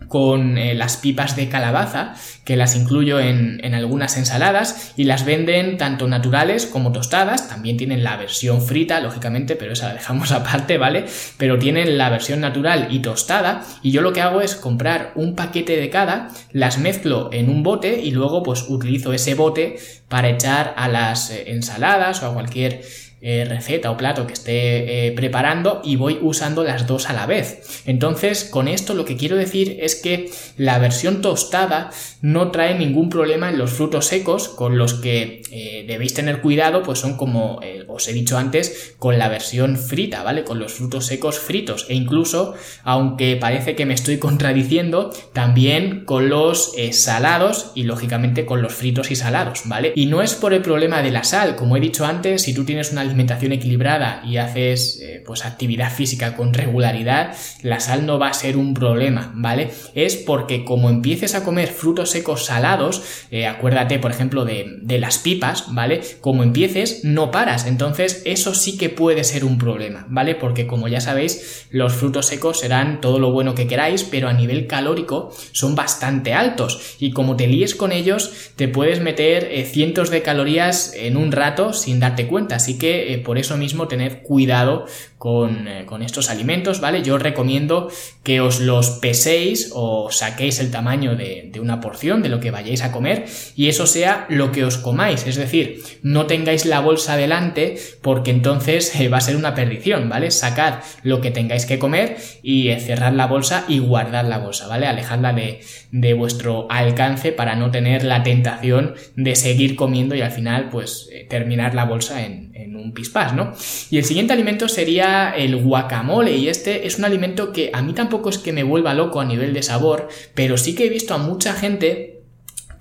con 0.07 0.57
eh, 0.57 0.75
las 0.75 0.97
pipas 0.97 1.35
de 1.35 1.49
calabaza, 1.49 2.15
que 2.43 2.55
las 2.55 2.75
incluyo 2.75 3.19
en, 3.19 3.59
en, 3.63 3.73
algunas 3.73 4.17
ensaladas 4.17 4.93
y 4.95 5.05
las 5.05 5.25
venden 5.25 5.77
tanto 5.77 6.07
naturales 6.07 6.65
como 6.65 6.91
tostadas. 6.91 7.49
También 7.49 7.77
tienen 7.77 8.03
la 8.03 8.17
versión 8.17 8.61
frita, 8.61 8.99
lógicamente, 8.99 9.55
pero 9.55 9.73
esa 9.73 9.87
la 9.87 9.95
dejamos 9.95 10.31
aparte, 10.31 10.77
¿vale? 10.77 11.05
Pero 11.37 11.59
tienen 11.59 11.97
la 11.97 12.09
versión 12.09 12.39
natural 12.41 12.87
y 12.91 12.99
tostada. 12.99 13.63
Y 13.81 13.91
yo 13.91 14.01
lo 14.01 14.13
que 14.13 14.21
hago 14.21 14.41
es 14.41 14.55
comprar 14.55 15.11
un 15.15 15.35
paquete 15.35 15.77
de 15.77 15.89
cada, 15.89 16.29
las 16.51 16.77
mezclo 16.77 17.29
en 17.31 17.49
un 17.49 17.63
bote 17.63 18.01
y 18.01 18.11
luego 18.11 18.43
pues 18.43 18.65
utilizo 18.67 19.13
ese 19.13 19.35
bote 19.35 19.77
para 20.09 20.29
echar 20.29 20.73
a 20.77 20.87
las 20.87 21.31
eh, 21.31 21.51
ensaladas 21.51 22.21
o 22.21 22.27
a 22.27 22.33
cualquier 22.33 22.81
eh, 23.27 23.43
receta 23.43 23.89
o 23.89 23.97
plato 23.97 24.27
que 24.27 24.33
esté 24.33 25.07
eh, 25.07 25.11
preparando 25.13 25.81
y 25.83 25.95
voy 25.95 26.19
usando 26.21 26.63
las 26.63 26.85
dos 26.85 27.09
a 27.09 27.13
la 27.13 27.25
vez. 27.25 27.81
Entonces, 27.87 28.43
con 28.43 28.67
esto 28.67 28.93
lo 28.93 29.03
que 29.03 29.17
quiero 29.17 29.35
decir 29.35 29.79
es 29.81 29.95
que 29.95 30.29
la 30.57 30.77
versión 30.77 31.23
tostada 31.23 31.89
no 32.21 32.51
trae 32.51 32.77
ningún 32.77 33.09
problema 33.09 33.49
en 33.49 33.57
los 33.57 33.71
frutos 33.71 34.05
secos, 34.05 34.47
con 34.47 34.77
los 34.77 34.93
que 34.93 35.41
eh, 35.49 35.85
debéis 35.87 36.13
tener 36.13 36.39
cuidado, 36.39 36.83
pues 36.83 36.99
son 36.99 37.17
como 37.17 37.61
os 37.87 38.07
he 38.07 38.13
dicho 38.13 38.37
antes, 38.37 38.93
con 38.99 39.17
la 39.17 39.27
versión 39.27 39.77
frita, 39.77 40.21
¿vale? 40.21 40.43
Con 40.43 40.59
los 40.59 40.73
frutos 40.73 41.07
secos 41.07 41.39
fritos 41.39 41.87
e 41.89 41.95
incluso, 41.95 42.53
aunque 42.83 43.37
parece 43.37 43.75
que 43.75 43.87
me 43.87 43.95
estoy 43.95 44.17
contradiciendo, 44.19 45.11
también 45.33 46.05
con 46.05 46.29
los 46.29 46.73
salados 46.91 47.71
y 47.73 47.83
lógicamente 47.83 48.45
con 48.45 48.61
los 48.61 48.75
fritos 48.75 49.09
y 49.09 49.15
salados, 49.15 49.63
¿vale? 49.65 49.93
Y 49.95 50.05
no 50.05 50.21
es 50.21 50.35
por 50.35 50.53
el 50.53 50.61
problema 50.61 51.01
de 51.01 51.09
la 51.09 51.23
sal, 51.23 51.55
como 51.55 51.75
he 51.75 51.79
dicho 51.79 52.05
antes, 52.05 52.43
si 52.43 52.53
tú 52.53 52.65
tienes 52.65 52.91
una 52.91 53.14
alimentación 53.15 53.53
equilibrada 53.53 54.21
y 54.25 54.37
haces 54.37 54.99
eh, 55.01 55.23
pues 55.25 55.45
actividad 55.45 55.89
física 55.89 56.35
con 56.35 56.53
regularidad, 56.53 57.33
la 57.61 57.79
sal 57.79 58.05
no 58.05 58.19
va 58.19 58.27
a 58.27 58.33
ser 58.33 58.57
un 58.57 58.73
problema, 58.73 59.31
¿vale? 59.33 59.71
Es 59.93 60.17
porque 60.17 60.65
como 60.65 60.89
empieces 60.89 61.33
a 61.33 61.45
comer 61.45 61.69
frutos 61.69 62.09
secos 62.09 62.45
salados, 62.45 63.01
eh, 63.31 63.47
acuérdate 63.47 63.99
por 63.99 64.11
ejemplo 64.11 64.43
de, 64.43 64.79
de 64.81 64.99
las 64.99 65.17
pipas, 65.17 65.73
¿vale? 65.73 66.01
Como 66.19 66.43
empieces 66.43 67.05
no 67.05 67.31
paras, 67.31 67.65
entonces 67.67 68.21
eso 68.25 68.53
sí 68.53 68.77
que 68.77 68.89
puede 68.89 69.23
ser 69.23 69.45
un 69.45 69.57
problema, 69.57 70.05
¿vale? 70.09 70.35
Porque 70.35 70.67
como 70.67 70.89
ya 70.89 70.99
sabéis, 70.99 71.67
los 71.69 71.93
frutos 71.93 72.25
secos 72.25 72.59
serán 72.59 72.99
todo 72.99 73.17
lo 73.19 73.31
bueno 73.31 73.55
que 73.55 73.67
queráis, 73.67 74.03
pero 74.03 74.27
a 74.27 74.33
nivel 74.33 74.67
calórico 74.67 75.33
son 75.53 75.75
bastante 75.75 76.33
altos 76.33 76.97
y 76.99 77.11
como 77.11 77.37
te 77.37 77.47
líes 77.47 77.75
con 77.75 77.93
ellos, 77.93 78.51
te 78.57 78.67
puedes 78.67 78.99
meter 78.99 79.47
eh, 79.51 79.63
cientos 79.63 80.09
de 80.09 80.21
calorías 80.21 80.93
en 80.95 81.15
un 81.15 81.31
rato 81.31 81.71
sin 81.71 82.01
darte 82.01 82.27
cuenta, 82.27 82.57
así 82.57 82.77
que 82.77 83.04
eh, 83.13 83.17
por 83.19 83.37
eso 83.37 83.57
mismo 83.57 83.87
tened 83.87 84.21
cuidado 84.23 84.85
eh, 85.17 85.85
con, 85.87 86.03
estos 86.03 86.29
alimentos, 86.29 86.81
¿vale? 86.81 87.01
Yo 87.01 87.15
os 87.15 87.21
recomiendo 87.21 87.89
que 88.21 88.41
os 88.41 88.59
los 88.59 88.91
peséis 88.91 89.71
o 89.73 90.11
saquéis 90.11 90.59
el 90.59 90.69
tamaño 90.69 91.15
de, 91.15 91.51
una 91.59 91.79
porción 91.79 92.21
de 92.21 92.29
lo 92.29 92.39
que 92.39 92.51
vayáis 92.51 92.83
a 92.83 92.91
comer 92.91 93.25
y 93.55 93.69
eso 93.69 93.87
sea 93.87 94.27
lo 94.29 94.51
que 94.51 94.65
os 94.65 94.77
comáis, 94.77 95.25
es 95.25 95.37
decir, 95.37 95.81
no 96.03 96.27
tengáis 96.27 96.65
la 96.65 96.79
bolsa 96.79 97.17
delante 97.17 97.77
porque 98.01 98.29
entonces 98.29 98.93
eh, 98.99 99.07
va 99.07 99.17
a 99.17 99.21
ser 99.21 99.35
una 99.35 99.55
perdición, 99.55 100.09
¿vale? 100.09 100.29
Sacad 100.29 100.83
lo 101.01 101.21
que 101.21 101.31
tengáis 101.31 101.65
que 101.65 101.79
comer 101.79 102.17
y 102.43 102.69
cerrar 102.75 103.13
la 103.13 103.25
bolsa 103.25 103.65
y 103.67 103.79
guardar 103.79 104.25
la 104.25 104.37
bolsa, 104.37 104.67
¿vale? 104.67 104.85
Alejadla 104.85 105.33
de, 105.33 105.61
de 105.91 106.13
vuestro 106.13 106.67
alcance 106.69 107.31
para 107.31 107.55
no 107.55 107.71
tener 107.71 108.03
la 108.03 108.21
tentación 108.21 108.93
de 109.15 109.35
seguir 109.35 109.75
comiendo 109.75 110.13
y 110.13 110.21
al 110.21 110.31
final 110.31 110.69
pues 110.69 111.09
terminar 111.29 111.73
la 111.73 111.85
bolsa 111.85 112.25
en, 112.25 112.51
en 112.53 112.75
un 112.75 112.93
pispás, 112.93 113.33
¿no? 113.33 113.53
Y 113.89 113.97
el 113.97 114.03
siguiente 114.03 114.33
alimento 114.33 114.67
sería 114.67 115.14
el 115.35 115.55
guacamole 115.57 116.35
y 116.35 116.49
este 116.49 116.87
es 116.87 116.97
un 116.97 117.05
alimento 117.05 117.51
que 117.51 117.71
a 117.73 117.81
mí 117.81 117.93
tampoco 117.93 118.29
es 118.29 118.37
que 118.37 118.53
me 118.53 118.63
vuelva 118.63 118.93
loco 118.93 119.21
a 119.21 119.25
nivel 119.25 119.53
de 119.53 119.63
sabor, 119.63 120.07
pero 120.33 120.57
sí 120.57 120.75
que 120.75 120.85
he 120.85 120.89
visto 120.89 121.13
a 121.13 121.17
mucha 121.17 121.53
gente 121.53 122.15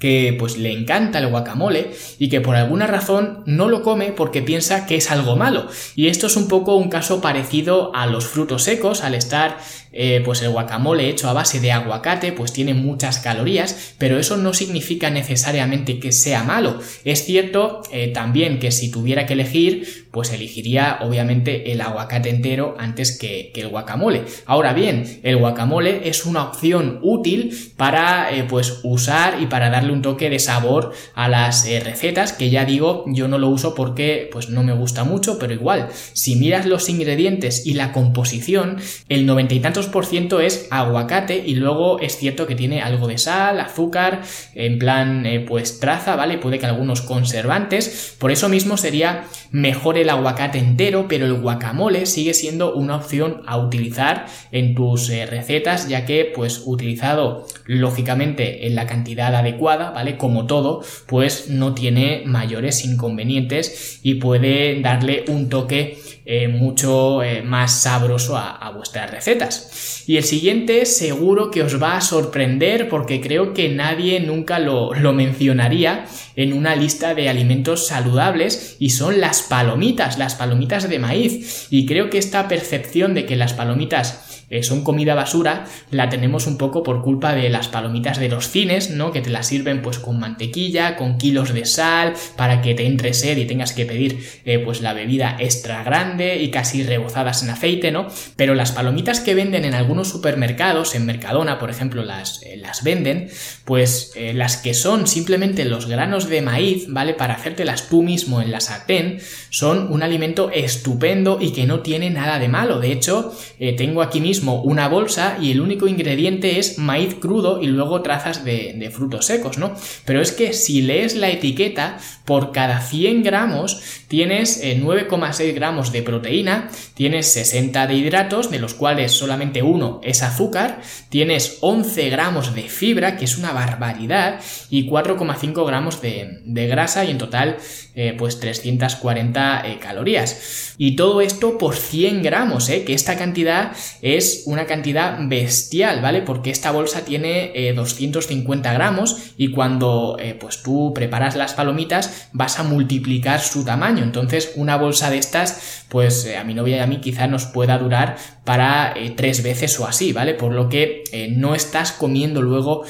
que 0.05 0.37
pues 0.39 0.59
le 0.59 0.71
encanta 0.71 1.19
el 1.19 1.29
guacamole 1.29 1.93
y 2.19 2.29
que 2.29 2.43
por 2.43 2.57
alguna 2.57 2.87
razón 2.87 3.43
no 3.47 3.71
lo 3.71 3.83
come 3.83 4.13
porque 4.13 4.43
piensa 4.43 4.85
que 4.85 4.97
es 4.97 5.11
algo 5.11 5.37
malo. 5.37 5.67
Y 5.95 6.09
esto 6.09 6.27
es 6.27 6.37
un 6.37 6.47
poco 6.47 6.77
un 6.77 6.91
caso 6.91 7.23
parecido 7.23 7.91
a 7.95 8.07
los 8.07 8.27
frutos 8.27 8.65
secos, 8.65 9.03
al 9.03 9.15
estar 9.15 9.57
eh, 9.97 10.21
pues 10.25 10.43
el 10.43 10.51
guacamole 10.51 11.09
hecho 11.09 11.29
a 11.29 11.33
base 11.33 11.61
de 11.61 11.71
aguacate 11.71 12.33
pues 12.33 12.53
tiene 12.53 12.75
muchas 12.75 13.19
calorías, 13.21 13.95
pero 13.97 14.19
eso 14.19 14.37
no 14.37 14.53
significa 14.53 15.09
necesariamente 15.09 16.01
que 16.01 16.11
sea 16.11 16.43
malo. 16.43 16.81
Es 17.05 17.25
cierto 17.25 17.83
eh, 17.93 18.09
también 18.09 18.59
que 18.59 18.73
si 18.73 18.91
tuviera 18.91 19.25
que 19.25 19.35
elegir, 19.35 20.07
pues 20.11 20.33
elegiría 20.33 20.99
obviamente 21.01 21.73
el 21.73 21.81
aguacate 21.81 22.29
entero 22.29 22.77
antes 22.79 23.17
que, 23.19 23.53
el 23.55 23.69
guacamole. 23.69 24.25
Ahora 24.47 24.73
bien, 24.73 25.21
el 25.23 25.37
guacamole 25.37 26.09
es 26.09 26.27
una 26.27 26.43
opción 26.45 26.99
útil 27.03 27.73
para 27.77 28.35
eh, 28.35 28.45
pues 28.49 28.81
usar 28.83 29.41
y 29.41 29.47
para 29.47 29.71
darle 29.71 29.93
un 29.93 30.03
toque 30.03 30.29
de 30.29 30.39
sabor 30.39 30.93
a 31.15 31.29
las 31.29 31.67
recetas 31.85 32.33
que 32.33 32.51
ya 32.51 32.65
digo 32.65 33.05
yo 33.07 33.29
no 33.29 33.39
lo 33.39 33.49
uso 33.49 33.75
porque 33.75 34.29
pues 34.33 34.49
no 34.51 34.63
me 34.65 34.73
gusta 34.73 35.05
mucho, 35.05 35.39
pero 35.39 35.55
igual 35.55 35.89
si 36.13 36.37
miras 36.37 36.67
los 36.67 36.89
ingredientes 36.89 37.65
y 37.65 37.75
la 37.75 37.93
composición, 37.93 38.79
el 39.09 39.25
noventa 39.25 39.55
y 39.55 39.61
tantos 39.61 39.84
por 39.87 40.07
ciento 40.07 40.41
es 40.41 40.69
aguacate 40.71 41.43
y 41.45 41.55
luego 41.55 42.01
es 42.01 42.17
cierto 42.17 42.47
que 42.47 42.55
tiene 42.55 42.83
algo 42.83 43.07
de 43.07 43.19
sal, 43.19 43.61
azúcar, 43.61 44.23
en 44.55 44.79
plan 44.79 45.27
eh, 45.27 45.41
pues 45.41 45.81
traza, 45.81 46.17
¿vale? 46.17 46.39
Puede 46.39 46.59
que 46.59 46.67
algunos 46.67 47.01
conservantes, 47.03 48.17
por 48.19 48.31
eso 48.31 48.49
mismo 48.49 48.77
sería 48.77 49.25
mejor 49.51 49.99
el 49.99 50.11
aguacate 50.11 50.59
entero, 50.59 51.07
pero 51.09 51.27
el 51.27 51.35
guacamole 51.35 52.07
sigue 52.07 52.35
siendo 52.35 52.75
una 52.75 52.97
opción 52.97 53.43
a 53.47 53.59
utilizar 53.59 54.27
en 54.51 54.75
tus 54.75 55.09
eh, 55.11 55.27
recetas, 55.27 55.89
ya 55.89 56.05
que 56.05 56.33
pues 56.35 56.63
utilizado 56.65 57.47
lógicamente 57.67 58.67
en 58.67 58.75
la 58.75 58.87
cantidad 58.87 59.35
adecuada, 59.35 59.91
¿vale? 59.91 60.17
Como 60.17 60.47
todo, 60.47 60.83
pues 61.07 61.49
no 61.51 61.75
tiene 61.75 62.23
mayores 62.27 62.85
inconvenientes 62.85 64.01
y 64.03 64.15
puede 64.15 64.81
darle 64.81 65.25
un 65.29 65.49
toque 65.49 65.99
eh, 66.27 66.49
mucho 66.49 67.23
eh, 67.23 67.43
más 67.43 67.83
sabroso 67.83 68.39
a, 68.39 68.71
vuestras 68.71 69.11
recetas. 69.11 70.05
Y 70.07 70.17
el 70.17 70.25
siguiente 70.25 70.87
seguro 70.87 71.51
que 71.51 71.63
os 71.63 71.83
va 71.83 71.97
a 71.97 72.01
sorprender 72.01 72.89
porque 72.89 73.21
creo 73.21 73.53
que 73.53 73.69
nadie 73.69 74.21
nunca 74.21 74.59
lo, 74.59 74.95
lo 74.95 75.13
mencionaría 75.13 76.07
en 76.35 76.55
una 76.55 76.77
lista 76.77 77.15
de 77.15 77.29
alimentos 77.29 77.87
saludables 77.87 78.77
y 78.79 78.91
son 78.91 79.21
las 79.21 79.43
palomitas, 79.43 80.19
las 80.19 80.35
palomitas 80.35 80.89
de 80.89 80.99
maíz. 80.99 81.67
Y 81.71 81.85
creo 81.85 82.09
que 82.09 82.19
esta 82.19 82.49
percepción 82.49 83.13
de 83.13 83.27
que 83.27 83.37
las 83.37 83.53
palomitas 83.53 84.24
eh, 84.51 84.63
son 84.63 84.85
comida 84.85 85.15
basura, 85.15 85.67
la 85.91 86.09
tenemos 86.09 86.47
un 86.47 86.59
poco 86.59 86.83
por 86.83 87.03
culpa 87.03 87.35
de 87.35 87.49
las 87.49 87.69
palomitas 87.69 88.19
de 88.19 88.29
los 88.29 88.49
cines, 88.49 88.91
¿no? 88.91 89.13
Que 89.13 89.21
te 89.21 89.31
las 89.31 89.47
sirven 89.47 89.83
pues 89.83 89.99
con 89.99 90.19
mantequilla, 90.19 90.97
con 90.97 91.19
kilos 91.19 91.55
de 91.55 91.65
sal, 91.65 92.15
para 92.37 92.63
que 92.63 92.75
te 92.75 92.87
entre 92.87 93.15
sed 93.15 93.37
y 93.39 93.47
tengas 93.47 93.73
que 93.73 93.87
pedir 93.87 94.25
eh, 94.45 94.59
pues 94.59 94.81
la 94.81 94.93
bebida 94.93 95.37
extra 95.39 95.83
grande 95.83 96.37
y 96.43 96.51
casi 96.51 96.83
rebozadas 96.83 97.43
en 97.43 97.51
aceite, 97.51 97.91
¿no? 97.91 98.09
Pero 98.37 98.55
las 98.55 98.73
palomitas 98.73 99.21
que 99.21 99.35
venden 99.35 99.65
en 99.65 99.75
algunos 99.75 100.09
supermercados, 100.09 100.95
en 100.95 101.07
Mercadona, 101.07 101.59
por 101.59 101.71
ejemplo, 101.71 102.05
las, 102.05 102.43
eh, 102.43 102.57
las 102.57 102.85
venden, 102.85 103.29
pues 103.65 104.13
las 104.35 104.59
que 104.59 104.75
son 104.75 105.07
simplemente 105.07 105.65
los 105.65 105.87
granos 105.87 106.29
de 106.29 106.43
maíz, 106.43 106.87
¿vale? 106.89 107.15
Para 107.15 107.35
hacértelas 107.35 107.89
tú 107.89 108.03
mismo 108.03 108.43
en 108.43 108.51
la 108.51 108.61
sartén, 108.61 109.19
son 109.51 109.93
un 109.93 110.03
alimento 110.03 110.51
estupendo 110.51 111.39
y 111.41 111.53
que 111.53 111.67
no 111.67 111.81
tiene 111.81 112.11
nada 112.11 112.39
de 112.39 112.49
malo. 112.49 112.81
De 112.81 112.93
hecho, 112.93 113.35
tengo 113.77 114.03
aquí 114.03 114.21
mismo 114.21 114.34
una 114.43 114.89
bolsa 114.89 115.39
y 115.41 115.51
el 115.51 115.61
único 115.61 115.87
ingrediente 115.87 116.59
es 116.59 116.79
maíz 116.79 117.15
crudo 117.15 117.63
y 117.63 117.67
luego 117.67 118.03
trazas 118.03 118.45
de, 118.45 118.91
frutos 118.95 119.27
secos, 119.27 119.59
¿no? 119.59 119.75
Pero 120.05 120.21
es 120.21 120.33
que 120.33 120.53
si 120.53 120.83
lees 120.83 121.15
la 121.15 121.31
etiqueta, 121.31 121.99
por 122.25 122.53
cada 122.53 122.81
100 122.81 123.23
gramos 123.23 124.05
tienes 124.09 124.63
9,6 124.63 125.41
eh, 125.41 125.53
gramos 125.53 125.93
de 125.93 126.03
proteína, 126.03 126.71
tienes 126.95 127.33
60 127.33 127.87
de 127.87 127.95
hidratos, 127.95 128.51
de 128.51 128.59
los 128.59 128.75
cuales 128.75 129.13
solamente 129.13 129.63
uno 129.63 130.01
es 130.03 130.23
azúcar, 130.23 130.81
tienes 131.09 131.59
11 131.61 132.11
gramos 132.11 132.55
de 132.55 132.63
fibra, 132.63 133.17
que 133.17 133.25
es 133.25 133.37
una 133.37 133.53
barbaridad, 133.53 134.41
y 134.71 134.89
4,5 134.89 135.67
gramos 135.67 136.01
de, 136.01 136.41
grasa 136.47 137.05
y 137.05 137.11
en 137.11 137.19
total 137.19 137.57
eh, 137.95 138.15
pues 138.17 138.41
340 138.41 139.63
eh, 139.67 139.79
calorías. 139.79 140.75
Y 140.79 140.97
todo 140.97 141.21
esto 141.21 141.59
por 141.59 141.77
100 141.77 142.23
gramos, 142.23 142.69
que 142.69 142.95
esta 142.95 143.17
cantidad 143.17 143.73
es 144.03 144.24
una 144.47 144.67
cantidad 144.67 145.17
bestial, 145.29 146.01
¿vale? 146.01 146.23
Porque 146.23 146.51
esta 146.51 146.71
bolsa 146.71 147.05
tiene 147.05 147.73
250 147.75 148.71
eh, 148.71 148.75
gramos 148.75 149.17
y 149.37 149.51
cuando 149.51 150.17
eh, 150.19 150.37
pues 150.39 150.63
tú 150.63 150.93
preparas 150.95 151.37
las 151.37 151.55
palomitas 151.55 152.29
vas 152.33 152.59
a 152.59 152.63
multiplicar 152.63 153.41
su 153.41 153.65
tamaño. 153.65 154.03
Entonces 154.03 154.53
una 154.57 154.77
bolsa 154.77 155.11
de 155.11 155.19
estas, 155.19 155.84
pues 155.95 156.25
eh, 156.25 156.37
a 156.37 156.43
mi 156.43 156.55
novia 156.55 156.79
y 156.79 156.81
a 156.81 156.89
mí 156.89 156.97
quizá 156.97 157.29
nos 157.29 157.47
pueda 157.47 157.79
durar 157.79 158.17
para 158.43 158.95
tres 159.15 159.45
veces 159.45 159.79
o 159.79 159.87
así, 159.87 160.13
¿vale? 160.13 160.35
Por 160.35 160.53
lo 160.53 160.69
que 160.69 161.05
no 161.31 161.55
estás 161.55 161.93
comiendo 161.93 162.43
luego 162.43 162.85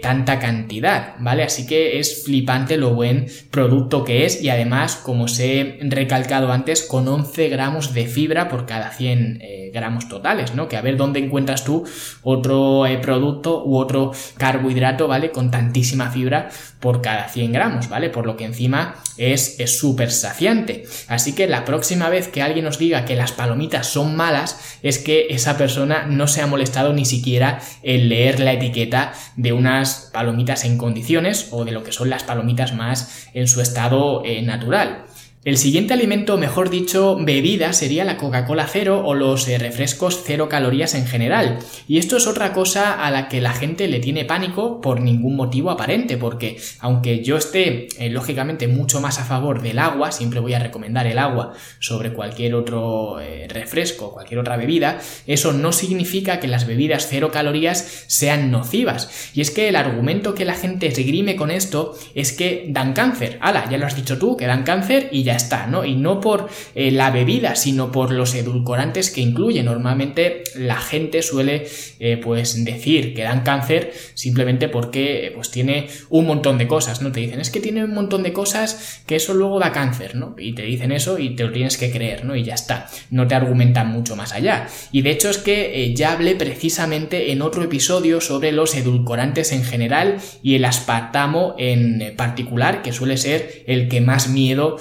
tanta 0.00 0.38
cantidad, 0.38 1.16
¿vale? 1.18 1.42
Así 1.42 1.66
que 1.66 1.98
es 1.98 2.24
flipante 2.24 2.78
lo 2.78 2.94
buen 2.94 3.26
producto 3.50 4.04
que 4.04 4.24
es 4.24 4.40
y 4.40 4.48
además, 4.48 4.96
como 4.96 5.24
os 5.24 5.38
he 5.40 5.78
recalcado 5.82 6.52
antes, 6.52 6.80
con 6.82 7.06
11 7.06 7.50
gramos 7.50 7.92
de 7.92 8.06
fibra 8.06 8.48
por 8.48 8.64
cada 8.64 8.92
100 8.92 9.42
gramos 9.74 10.08
totales, 10.08 10.54
¿no? 10.54 10.68
Que 10.68 10.76
a 10.76 10.80
ver 10.80 10.96
dónde 10.96 11.18
encuentras 11.18 11.64
tú 11.64 11.84
otro 12.22 12.86
eh, 12.86 12.98
producto 12.98 13.64
u 13.64 13.76
otro 13.76 14.12
carbohidrato, 14.38 15.08
¿vale? 15.08 15.32
Con 15.32 15.50
tantísima 15.50 16.10
fibra 16.10 16.48
por 16.80 17.02
cada 17.02 17.28
100 17.28 17.52
gramos, 17.52 17.88
¿vale? 17.88 18.08
Por 18.08 18.24
lo 18.24 18.36
que 18.36 18.44
encima 18.44 18.94
es 19.18 19.56
súper 19.78 20.10
saciante. 20.10 20.84
Así 21.08 21.34
que 21.34 21.46
la 21.46 21.64
próxima 21.64 22.08
vez 22.08 22.28
que 22.28 22.42
alguien 22.44 22.66
os 22.66 22.78
diga 22.78 23.04
que 23.04 23.16
las 23.16 23.32
palomitas 23.32 23.86
son 23.86 24.16
malas, 24.16 24.78
es 24.82 24.98
que 24.98 25.26
esa 25.30 25.56
persona 25.56 26.06
no 26.06 26.26
se 26.28 26.42
ha 26.42 26.46
molestado 26.46 26.92
ni 26.92 27.04
siquiera 27.04 27.60
en 27.82 28.08
leer 28.08 28.40
la 28.40 28.52
etiqueta 28.52 29.12
de 29.36 29.52
unas 29.52 30.10
palomitas 30.12 30.64
en 30.64 30.78
condiciones 30.78 31.48
o 31.50 31.64
de 31.64 31.72
lo 31.72 31.82
que 31.82 31.92
son 31.92 32.10
las 32.10 32.24
palomitas 32.24 32.74
más 32.74 33.28
en 33.34 33.48
su 33.48 33.60
estado 33.60 34.22
eh, 34.24 34.42
natural. 34.42 35.04
El 35.44 35.58
siguiente 35.58 35.92
alimento, 35.92 36.38
mejor 36.38 36.70
dicho, 36.70 37.18
bebida, 37.20 37.74
sería 37.74 38.06
la 38.06 38.16
Coca-Cola 38.16 38.66
cero 38.66 39.02
o 39.04 39.12
los 39.12 39.46
eh, 39.46 39.58
refrescos 39.58 40.22
cero 40.24 40.48
calorías 40.48 40.94
en 40.94 41.06
general. 41.06 41.58
Y 41.86 41.98
esto 41.98 42.16
es 42.16 42.26
otra 42.26 42.54
cosa 42.54 43.04
a 43.04 43.10
la 43.10 43.28
que 43.28 43.42
la 43.42 43.52
gente 43.52 43.86
le 43.86 44.00
tiene 44.00 44.24
pánico 44.24 44.80
por 44.80 45.02
ningún 45.02 45.36
motivo 45.36 45.70
aparente, 45.70 46.16
porque 46.16 46.56
aunque 46.80 47.22
yo 47.22 47.36
esté 47.36 47.88
eh, 47.98 48.08
lógicamente 48.08 48.68
mucho 48.68 49.02
más 49.02 49.18
a 49.18 49.24
favor 49.24 49.60
del 49.60 49.80
agua, 49.80 50.12
siempre 50.12 50.40
voy 50.40 50.54
a 50.54 50.60
recomendar 50.60 51.06
el 51.06 51.18
agua 51.18 51.52
sobre 51.78 52.14
cualquier 52.14 52.54
otro 52.54 53.20
eh, 53.20 53.46
refresco, 53.46 54.14
cualquier 54.14 54.40
otra 54.40 54.56
bebida, 54.56 54.98
eso 55.26 55.52
no 55.52 55.72
significa 55.72 56.40
que 56.40 56.48
las 56.48 56.66
bebidas 56.66 57.08
cero 57.10 57.30
calorías 57.30 58.06
sean 58.06 58.50
nocivas. 58.50 59.30
Y 59.34 59.42
es 59.42 59.50
que 59.50 59.68
el 59.68 59.76
argumento 59.76 60.34
que 60.34 60.46
la 60.46 60.54
gente 60.54 60.86
esgrime 60.86 61.36
con 61.36 61.50
esto 61.50 61.98
es 62.14 62.32
que 62.32 62.64
dan 62.70 62.94
cáncer. 62.94 63.36
Ala, 63.42 63.68
ya 63.70 63.76
lo 63.76 63.84
has 63.84 63.94
dicho 63.94 64.16
tú, 64.16 64.38
que 64.38 64.46
dan 64.46 64.62
cáncer 64.62 65.10
y 65.12 65.22
ya 65.22 65.33
está, 65.36 65.66
¿no? 65.66 65.84
Y 65.84 65.94
no 65.94 66.20
por 66.20 66.48
eh, 66.74 66.90
la 66.90 67.10
bebida, 67.10 67.56
sino 67.56 67.92
por 67.92 68.10
los 68.10 68.34
edulcorantes 68.34 69.10
que 69.10 69.20
incluye. 69.20 69.62
Normalmente 69.62 70.44
la 70.56 70.76
gente 70.76 71.22
suele, 71.22 71.66
eh, 71.98 72.18
pues, 72.22 72.64
decir 72.64 73.14
que 73.14 73.22
dan 73.22 73.42
cáncer 73.42 73.92
simplemente 74.14 74.68
porque, 74.68 75.32
pues, 75.34 75.50
tiene 75.50 75.88
un 76.10 76.26
montón 76.26 76.58
de 76.58 76.66
cosas, 76.66 77.02
¿no? 77.02 77.12
Te 77.12 77.20
dicen, 77.20 77.40
es 77.40 77.50
que 77.50 77.60
tiene 77.60 77.84
un 77.84 77.94
montón 77.94 78.22
de 78.22 78.32
cosas 78.32 79.02
que 79.06 79.16
eso 79.16 79.34
luego 79.34 79.58
da 79.58 79.72
cáncer, 79.72 80.14
¿no? 80.16 80.34
Y 80.38 80.54
te 80.54 80.62
dicen 80.62 80.92
eso 80.92 81.18
y 81.18 81.36
te 81.36 81.44
lo 81.44 81.52
tienes 81.52 81.76
que 81.76 81.90
creer, 81.90 82.24
¿no? 82.24 82.36
Y 82.36 82.44
ya 82.44 82.54
está. 82.54 82.88
No 83.10 83.26
te 83.26 83.34
argumentan 83.34 83.88
mucho 83.88 84.16
más 84.16 84.32
allá. 84.32 84.68
Y 84.92 85.02
de 85.02 85.10
hecho 85.10 85.30
es 85.30 85.38
que 85.38 85.84
eh, 85.84 85.94
ya 85.94 86.12
hablé 86.12 86.34
precisamente 86.36 87.32
en 87.32 87.42
otro 87.42 87.62
episodio 87.62 88.20
sobre 88.20 88.52
los 88.52 88.74
edulcorantes 88.74 89.52
en 89.52 89.64
general 89.64 90.18
y 90.42 90.54
el 90.54 90.64
aspartamo 90.64 91.54
en 91.58 92.14
particular, 92.16 92.82
que 92.82 92.92
suele 92.92 93.16
ser 93.16 93.64
el 93.66 93.88
que 93.88 94.00
más 94.00 94.28
miedo 94.28 94.76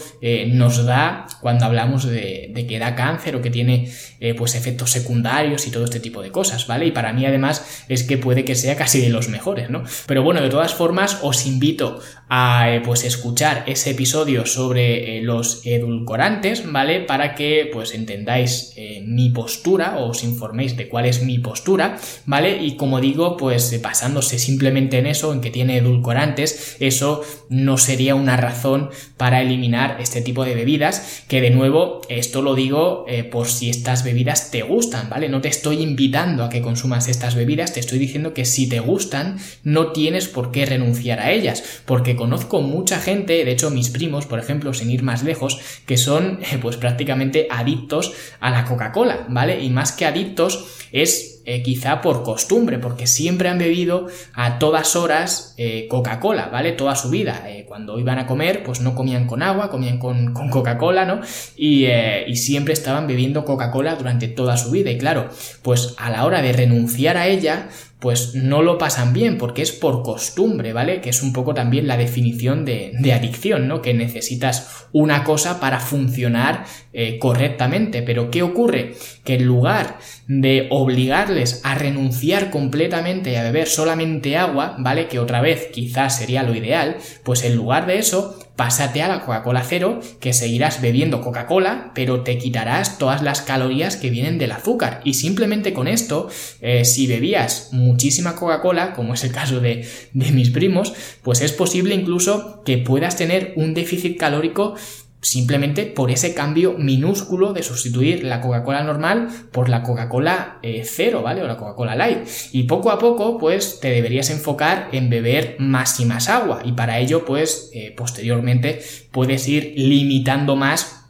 nos 0.48 0.86
da 0.86 1.28
cuando 1.42 1.66
hablamos 1.66 2.06
de, 2.06 2.52
que 2.68 2.80
da 2.80 2.96
cáncer 2.96 3.36
o 3.36 3.42
que 3.42 3.50
tiene 3.50 3.92
eh, 4.20 4.34
pues 4.34 4.56
efectos 4.56 4.92
secundarios 4.92 5.68
y 5.68 5.72
todo 5.72 5.86
este 5.86 6.00
tipo 6.00 6.22
de 6.22 6.32
cosas, 6.32 6.68
¿vale? 6.68 6.86
Y 6.88 6.92
para 6.92 7.14
mí 7.14 7.26
además 7.26 7.86
es 7.90 8.04
que 8.04 8.18
puede 8.18 8.46
que 8.46 8.56
sea 8.56 8.76
casi 8.76 9.02
de 9.02 9.10
los 9.10 9.30
mejores, 9.30 9.70
¿no? 9.70 9.84
Pero 10.08 10.24
bueno, 10.24 10.42
de 10.42 10.50
todas 10.50 10.74
formas 10.74 11.20
os 11.22 11.46
invito 11.46 12.00
a 12.30 12.72
eh, 12.72 12.82
pues 12.82 13.04
escuchar 13.04 13.64
ese 13.68 13.92
episodio 13.92 14.46
sobre 14.46 15.18
eh, 15.18 15.22
los 15.22 15.66
edulcorantes, 15.66 16.64
¿vale? 16.72 17.02
Para 17.02 17.36
que 17.36 17.70
pues 17.72 17.94
entendáis 17.94 18.74
mi 19.06 19.30
postura 19.30 19.98
o 19.98 20.10
os 20.10 20.24
informéis 20.24 20.76
de 20.76 20.88
cuál 20.88 21.06
es 21.06 21.24
mi 21.24 21.40
postura, 21.40 21.98
¿vale? 22.26 22.64
Y 22.64 22.76
como 22.76 23.00
digo, 23.00 23.38
pues 23.38 23.82
basándose 23.82 24.40
simplemente 24.40 24.98
en 24.98 25.08
eso, 25.08 25.34
en 25.34 25.42
que 25.42 25.52
tiene 25.52 25.78
edulcorantes, 25.78 26.78
eso 26.80 27.22
no 27.50 27.78
sería 27.78 28.16
una 28.16 28.38
razón 28.38 28.90
para 29.18 29.42
eliminar 29.42 29.98
este 30.00 30.22
tipo 30.22 30.33
de 30.44 30.56
bebidas, 30.56 31.24
que 31.28 31.40
de 31.40 31.52
nuevo, 31.52 32.02
esto 32.10 32.42
lo 32.42 32.56
digo 32.56 33.06
eh, 33.08 33.24
por 33.24 33.48
si 33.48 33.70
estas 33.70 34.04
bebidas 34.04 34.50
te 34.50 34.64
gustan, 34.64 35.10
¿vale? 35.10 35.30
No 35.30 35.42
te 35.42 35.50
estoy 35.50 35.84
invitando 35.84 36.44
a 36.44 36.50
que 36.50 36.64
consumas 36.64 37.08
estas 37.08 37.36
bebidas, 37.36 37.74
te 37.74 37.80
estoy 37.80 38.00
diciendo 38.00 38.34
que 38.34 38.46
si 38.46 38.68
te 38.68 38.80
gustan, 38.80 39.38
no 39.64 39.92
tienes 39.92 40.28
por 40.28 40.52
qué 40.52 40.66
renunciar 40.66 41.20
a 41.20 41.32
ellas, 41.32 41.82
porque 41.86 42.16
conozco 42.16 42.62
mucha 42.62 43.00
gente, 43.00 43.46
de 43.46 43.52
hecho 43.52 43.70
mis 43.70 43.90
primos, 43.90 44.26
por 44.26 44.40
ejemplo, 44.40 44.74
sin 44.74 44.90
ir 44.90 45.04
más 45.04 45.22
lejos, 45.22 45.60
que 45.86 45.98
son 45.98 46.40
pues 46.62 46.78
prácticamente 46.78 47.48
adictos 47.52 48.14
a 48.40 48.50
la 48.50 48.66
Coca-Cola, 48.66 49.28
¿vale? 49.30 49.64
Y 49.64 49.70
más 49.70 49.92
que 49.92 50.06
adictos 50.06 50.66
es 50.92 51.33
eh, 51.46 51.62
quizá 51.62 52.02
por 52.02 52.24
costumbre, 52.24 52.80
porque 52.80 53.06
siempre 53.06 53.50
han 53.50 53.58
bebido 53.58 54.08
a 54.34 54.60
todas 54.60 54.96
horas 54.96 55.54
eh, 55.58 55.88
Coca-Cola, 55.90 56.48
¿vale? 56.48 56.72
Toda 56.72 56.96
su 56.96 57.10
vida. 57.10 57.44
Eh, 57.48 57.66
cuando 57.68 58.00
iban 58.00 58.18
a 58.18 58.26
comer, 58.26 58.64
pues 58.64 58.80
no 58.80 58.96
comían 58.96 59.28
con 59.28 59.44
agua, 59.44 59.70
comían 59.70 60.00
con, 60.00 60.34
Coca-Cola, 60.34 61.06
¿no? 61.06 61.20
Y, 61.58 61.86
y 61.86 62.36
siempre 62.38 62.74
estaban 62.74 63.08
bebiendo 63.08 63.44
Coca-Cola 63.44 63.96
durante 63.96 64.28
toda 64.28 64.56
su 64.58 64.72
vida. 64.72 64.90
Y 64.92 64.98
claro, 64.98 65.30
pues 65.62 65.96
a 65.98 66.10
la 66.10 66.26
hora 66.26 66.42
de 66.42 66.54
renunciar 66.54 67.18
a 67.18 67.28
ella, 67.28 67.70
pues 68.04 68.36
no 68.36 68.62
lo 68.64 68.78
pasan 68.78 69.14
bien 69.14 69.38
porque 69.38 69.62
es 69.62 69.72
por 69.72 70.04
costumbre, 70.04 70.74
¿vale? 70.74 71.00
Que 71.00 71.10
es 71.10 71.24
un 71.24 71.32
poco 71.32 71.54
también 71.54 71.88
la 71.88 71.96
definición 71.96 72.66
de, 72.66 73.14
adicción, 73.14 73.70
¿no? 73.70 73.82
Que 73.82 73.94
necesitas 73.94 74.88
una 74.92 75.24
cosa 75.24 75.62
para 75.62 75.80
funcionar 75.80 76.66
eh, 76.92 77.18
correctamente. 77.18 78.02
Pero 78.02 78.30
¿qué 78.30 78.44
ocurre? 78.44 78.96
Que 79.24 79.36
en 79.36 79.46
lugar 79.46 80.00
de 80.28 80.68
obligarles 80.70 81.62
a 81.64 81.76
renunciar 81.76 82.52
completamente 82.52 83.38
a 83.38 83.44
beber 83.44 83.70
solamente 83.70 84.36
agua, 84.36 84.76
¿vale? 84.80 85.08
Que 85.08 85.20
otra 85.20 85.40
vez 85.40 85.70
quizás 85.72 86.18
sería 86.18 86.44
lo 86.44 86.54
ideal, 86.56 86.98
pues 87.24 87.46
en 87.46 87.56
lugar 87.56 87.86
de 87.86 88.00
eso, 88.00 88.38
pásate 88.56 89.02
a 89.02 89.08
la 89.08 89.22
Coca-Cola 89.22 89.64
cero, 89.68 90.00
que 90.20 90.34
seguirás 90.34 90.82
bebiendo 90.82 91.22
Coca-Cola, 91.22 91.92
pero 91.96 92.22
te 92.22 92.38
quitarás 92.38 92.98
todas 92.98 93.22
las 93.22 93.42
calorías 93.42 93.98
que 93.98 94.10
vienen 94.10 94.38
del 94.38 94.52
azúcar. 94.52 95.02
Y 95.04 95.16
simplemente 95.16 95.74
con 95.74 95.88
esto, 95.88 96.30
eh, 96.62 96.86
si 96.86 97.08
bebías 97.08 97.70
muchísima 97.72 98.36
Coca-Cola, 98.36 98.94
como 98.94 99.14
es 99.14 99.24
el 99.24 99.32
caso 99.32 99.60
de, 99.60 99.88
de 100.14 100.32
mis 100.32 100.52
primos, 100.52 100.94
pues 101.22 101.42
es 101.42 101.52
posible 101.52 101.96
incluso 101.96 102.62
que 102.64 102.78
puedas 102.78 103.16
tener 103.16 103.54
un 103.56 103.74
déficit 103.74 104.20
calórico 104.20 104.76
simplemente 105.24 105.86
por 105.86 106.12
ese 106.12 106.36
cambio 106.36 106.76
minúsculo 106.78 107.54
de 107.54 107.64
sustituir 107.64 108.24
la 108.24 108.42
Coca-Cola 108.42 108.84
normal 108.84 109.30
por 109.52 109.70
la 109.70 109.82
Coca-Cola 109.82 110.60
eh, 110.62 110.84
cero, 110.86 111.24
¿vale? 111.24 111.42
O 111.42 111.48
la 111.48 111.58
Coca-Cola 111.58 111.96
light. 111.96 112.28
Y 112.52 112.64
poco 112.64 112.92
a 112.92 113.00
poco, 113.00 113.40
pues 113.40 113.80
te 113.80 113.90
deberías 113.90 114.30
enfocar 114.30 114.90
en 114.92 115.10
beber 115.10 115.56
más 115.60 116.00
y 116.00 116.06
más 116.06 116.30
agua. 116.30 116.62
Y 116.64 116.74
para 116.74 117.00
ello, 117.00 117.26
pues 117.26 117.72
eh, 117.74 117.94
posteriormente 117.98 118.82
puedes 119.12 119.48
ir 119.48 119.74
limitando 119.78 120.56
más 120.56 121.03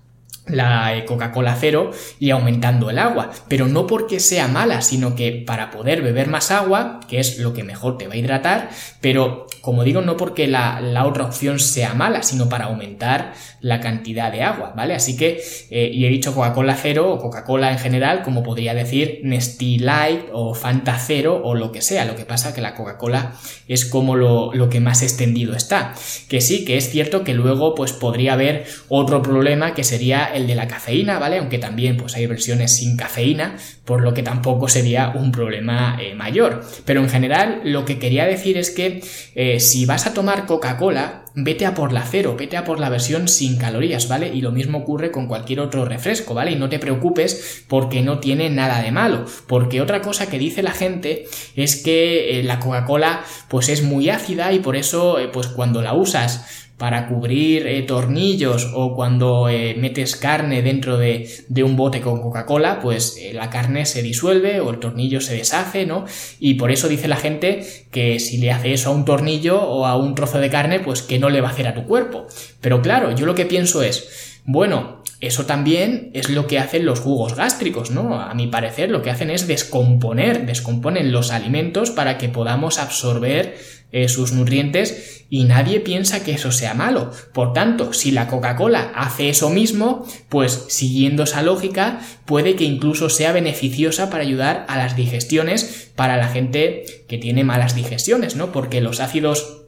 la 0.47 1.03
Coca-Cola 1.05 1.55
cero 1.59 1.91
y 2.19 2.31
aumentando 2.31 2.89
el 2.89 2.99
agua, 2.99 3.31
pero 3.47 3.67
no 3.67 3.87
porque 3.87 4.19
sea 4.19 4.47
mala, 4.47 4.81
sino 4.81 5.15
que 5.15 5.31
para 5.31 5.71
poder 5.71 6.01
beber 6.01 6.27
más 6.27 6.51
agua, 6.51 6.99
que 7.07 7.19
es 7.19 7.39
lo 7.39 7.53
que 7.53 7.63
mejor 7.63 7.97
te 7.97 8.07
va 8.07 8.15
a 8.15 8.17
hidratar, 8.17 8.69
pero 8.99 9.47
como 9.61 9.85
digo, 9.85 10.01
no 10.01 10.17
porque 10.17 10.47
la, 10.47 10.81
otra 11.05 11.23
opción 11.23 11.59
sea 11.59 11.93
mala, 11.93 12.23
sino 12.23 12.49
para 12.49 12.65
aumentar 12.65 13.33
la 13.61 13.79
cantidad 13.79 14.31
de 14.31 14.43
agua, 14.43 14.73
¿vale? 14.75 14.93
Así 14.93 15.15
que, 15.15 15.41
eh, 15.69 15.89
y 15.93 16.05
he 16.05 16.09
dicho 16.09 16.35
Coca-Cola 16.35 16.75
cero 16.75 17.13
o 17.13 17.19
Coca-Cola 17.19 17.71
en 17.71 17.79
general, 17.79 18.23
como 18.23 18.43
podría 18.43 18.73
decir 18.73 19.21
Nestea 19.23 19.79
Light 19.79 20.25
o 20.33 20.53
Fanta 20.53 20.97
cero 20.99 21.41
o 21.43 21.55
lo 21.55 21.71
que 21.71 21.81
sea, 21.81 22.03
lo 22.03 22.17
que 22.17 22.25
pasa 22.25 22.53
que 22.53 22.59
la 22.59 22.75
Coca-Cola 22.75 23.35
es 23.69 23.85
como 23.85 24.17
lo, 24.17 24.53
lo 24.53 24.69
que 24.69 24.81
más 24.81 25.01
extendido 25.01 25.55
está, 25.55 25.93
que 26.27 26.41
sí, 26.41 26.65
que 26.65 26.75
es 26.75 26.89
cierto 26.89 27.23
que 27.23 27.33
luego 27.33 27.75
pues 27.75 27.93
podría 27.93 28.33
haber 28.33 28.65
otro 28.89 29.21
problema 29.21 29.73
que 29.73 29.85
sería 29.85 30.32
el 30.33 30.47
de 30.47 30.55
la 30.55 30.67
cafeína, 30.67 31.19
¿vale? 31.19 31.37
Aunque 31.37 31.59
también 31.59 31.97
pues 31.97 32.15
hay 32.15 32.25
versiones 32.25 32.75
sin 32.75 32.97
cafeína, 32.97 33.55
por 33.85 34.01
lo 34.01 34.13
que 34.13 34.23
tampoco 34.23 34.67
sería 34.67 35.13
un 35.15 35.31
problema 35.31 35.97
eh, 36.01 36.15
mayor. 36.15 36.63
Pero 36.85 37.01
en 37.01 37.09
general 37.09 37.61
lo 37.63 37.85
que 37.85 37.99
quería 37.99 38.25
decir 38.25 38.57
es 38.57 38.69
que 38.71 39.03
eh, 39.35 39.59
si 39.59 39.85
vas 39.85 40.07
a 40.07 40.13
tomar 40.13 40.45
Coca-Cola, 40.45 41.25
vete 41.35 41.65
a 41.65 41.73
por 41.73 41.91
la 41.91 42.03
cero, 42.03 42.35
vete 42.37 42.57
a 42.57 42.63
por 42.63 42.79
la 42.79 42.89
versión 42.89 43.27
sin 43.27 43.57
calorías, 43.57 44.07
¿vale? 44.07 44.31
Y 44.33 44.41
lo 44.41 44.51
mismo 44.51 44.79
ocurre 44.79 45.11
con 45.11 45.27
cualquier 45.27 45.59
otro 45.59 45.83
refresco, 45.85 46.33
¿vale? 46.33 46.51
Y 46.51 46.55
no 46.55 46.69
te 46.69 46.79
preocupes 46.79 47.65
porque 47.67 48.01
no 48.01 48.19
tiene 48.19 48.49
nada 48.49 48.81
de 48.81 48.91
malo, 48.91 49.25
porque 49.47 49.81
otra 49.81 50.01
cosa 50.01 50.29
que 50.29 50.37
dice 50.37 50.61
la 50.61 50.71
gente 50.71 51.25
es 51.55 51.75
que 51.81 52.39
eh, 52.39 52.43
la 52.43 52.59
Coca-Cola 52.59 53.23
pues 53.49 53.69
es 53.69 53.81
muy 53.81 54.09
ácida 54.09 54.53
y 54.53 54.59
por 54.59 54.75
eso 54.75 55.17
pues 55.31 55.47
cuando 55.47 55.81
la 55.81 55.93
usas 55.93 56.62
para 56.77 57.07
cubrir 57.07 57.67
eh, 57.67 57.81
tornillos 57.83 58.71
o 58.73 58.95
cuando 58.95 59.47
eh, 59.47 59.75
metes 59.77 60.15
carne 60.15 60.61
dentro 60.61 60.97
de, 60.97 61.29
un 61.63 61.75
bote 61.75 62.01
con 62.01 62.21
Coca-Cola, 62.21 62.79
pues 62.81 63.15
eh, 63.17 63.31
la 63.33 63.49
carne 63.49 63.85
se 63.85 64.01
disuelve 64.01 64.59
o 64.59 64.71
el 64.71 64.79
tornillo 64.79 65.21
se 65.21 65.35
deshace, 65.35 65.85
¿no? 65.85 66.05
Y 66.39 66.55
por 66.55 66.71
eso 66.71 66.87
dice 66.87 67.07
la 67.07 67.17
gente 67.17 67.65
que 67.91 68.19
si 68.19 68.37
le 68.37 68.51
hace 68.51 68.73
eso 68.73 68.89
a 68.89 68.93
un 68.93 69.05
tornillo 69.05 69.61
o 69.61 69.85
a 69.85 69.95
un 69.95 70.15
trozo 70.15 70.39
de 70.39 70.49
carne, 70.49 70.79
pues 70.79 71.01
que 71.03 71.19
no 71.19 71.29
le 71.29 71.41
va 71.41 71.49
a 71.49 71.51
hacer 71.51 71.67
a 71.67 71.75
tu 71.75 71.85
cuerpo. 71.85 72.27
Pero 72.59 72.81
claro, 72.81 73.15
yo 73.15 73.25
lo 73.25 73.35
que 73.35 73.45
pienso 73.45 73.83
es, 73.83 74.41
bueno, 74.43 75.03
eso 75.21 75.45
también 75.45 76.11
es 76.13 76.29
lo 76.29 76.47
que 76.47 76.59
hacen 76.59 76.85
los 76.85 76.99
jugos 76.99 77.35
gástricos, 77.35 77.91
¿no? 77.91 78.19
A 78.19 78.33
mi 78.33 78.47
parecer 78.47 78.89
lo 78.89 79.01
que 79.01 79.09
hacen 79.09 79.29
es 79.29 79.47
descomponer, 79.47 80.45
descomponen 80.45 81.13
los 81.13 81.31
alimentos 81.31 81.91
para 81.91 82.17
que 82.17 82.27
podamos 82.27 82.77
absorber 82.77 83.55
eh, 83.93 84.09
sus 84.09 84.33
nutrientes 84.33 85.25
y 85.29 85.45
nadie 85.45 85.79
piensa 85.79 86.23
que 86.23 86.33
eso 86.33 86.51
sea 86.51 86.73
malo. 86.73 87.11
Por 87.33 87.53
tanto, 87.53 87.93
si 87.93 88.11
la 88.11 88.27
Coca-Cola 88.27 88.91
hace 88.95 89.29
eso 89.29 89.49
mismo, 89.49 90.05
pues 90.29 90.65
siguiendo 90.67 91.23
esa 91.23 91.41
lógica, 91.41 92.01
puede 92.25 92.55
que 92.55 92.65
incluso 92.65 93.09
sea 93.09 93.31
beneficiosa 93.31 94.09
para 94.09 94.23
ayudar 94.23 94.65
a 94.67 94.77
las 94.77 94.95
digestiones 94.95 95.91
para 95.95 96.17
la 96.17 96.27
gente 96.27 96.85
que 97.07 97.17
tiene 97.17 97.43
malas 97.43 97.75
digestiones, 97.75 98.35
¿no? 98.35 98.51
Porque 98.51 98.81
los 98.81 98.99
ácidos 98.99 99.62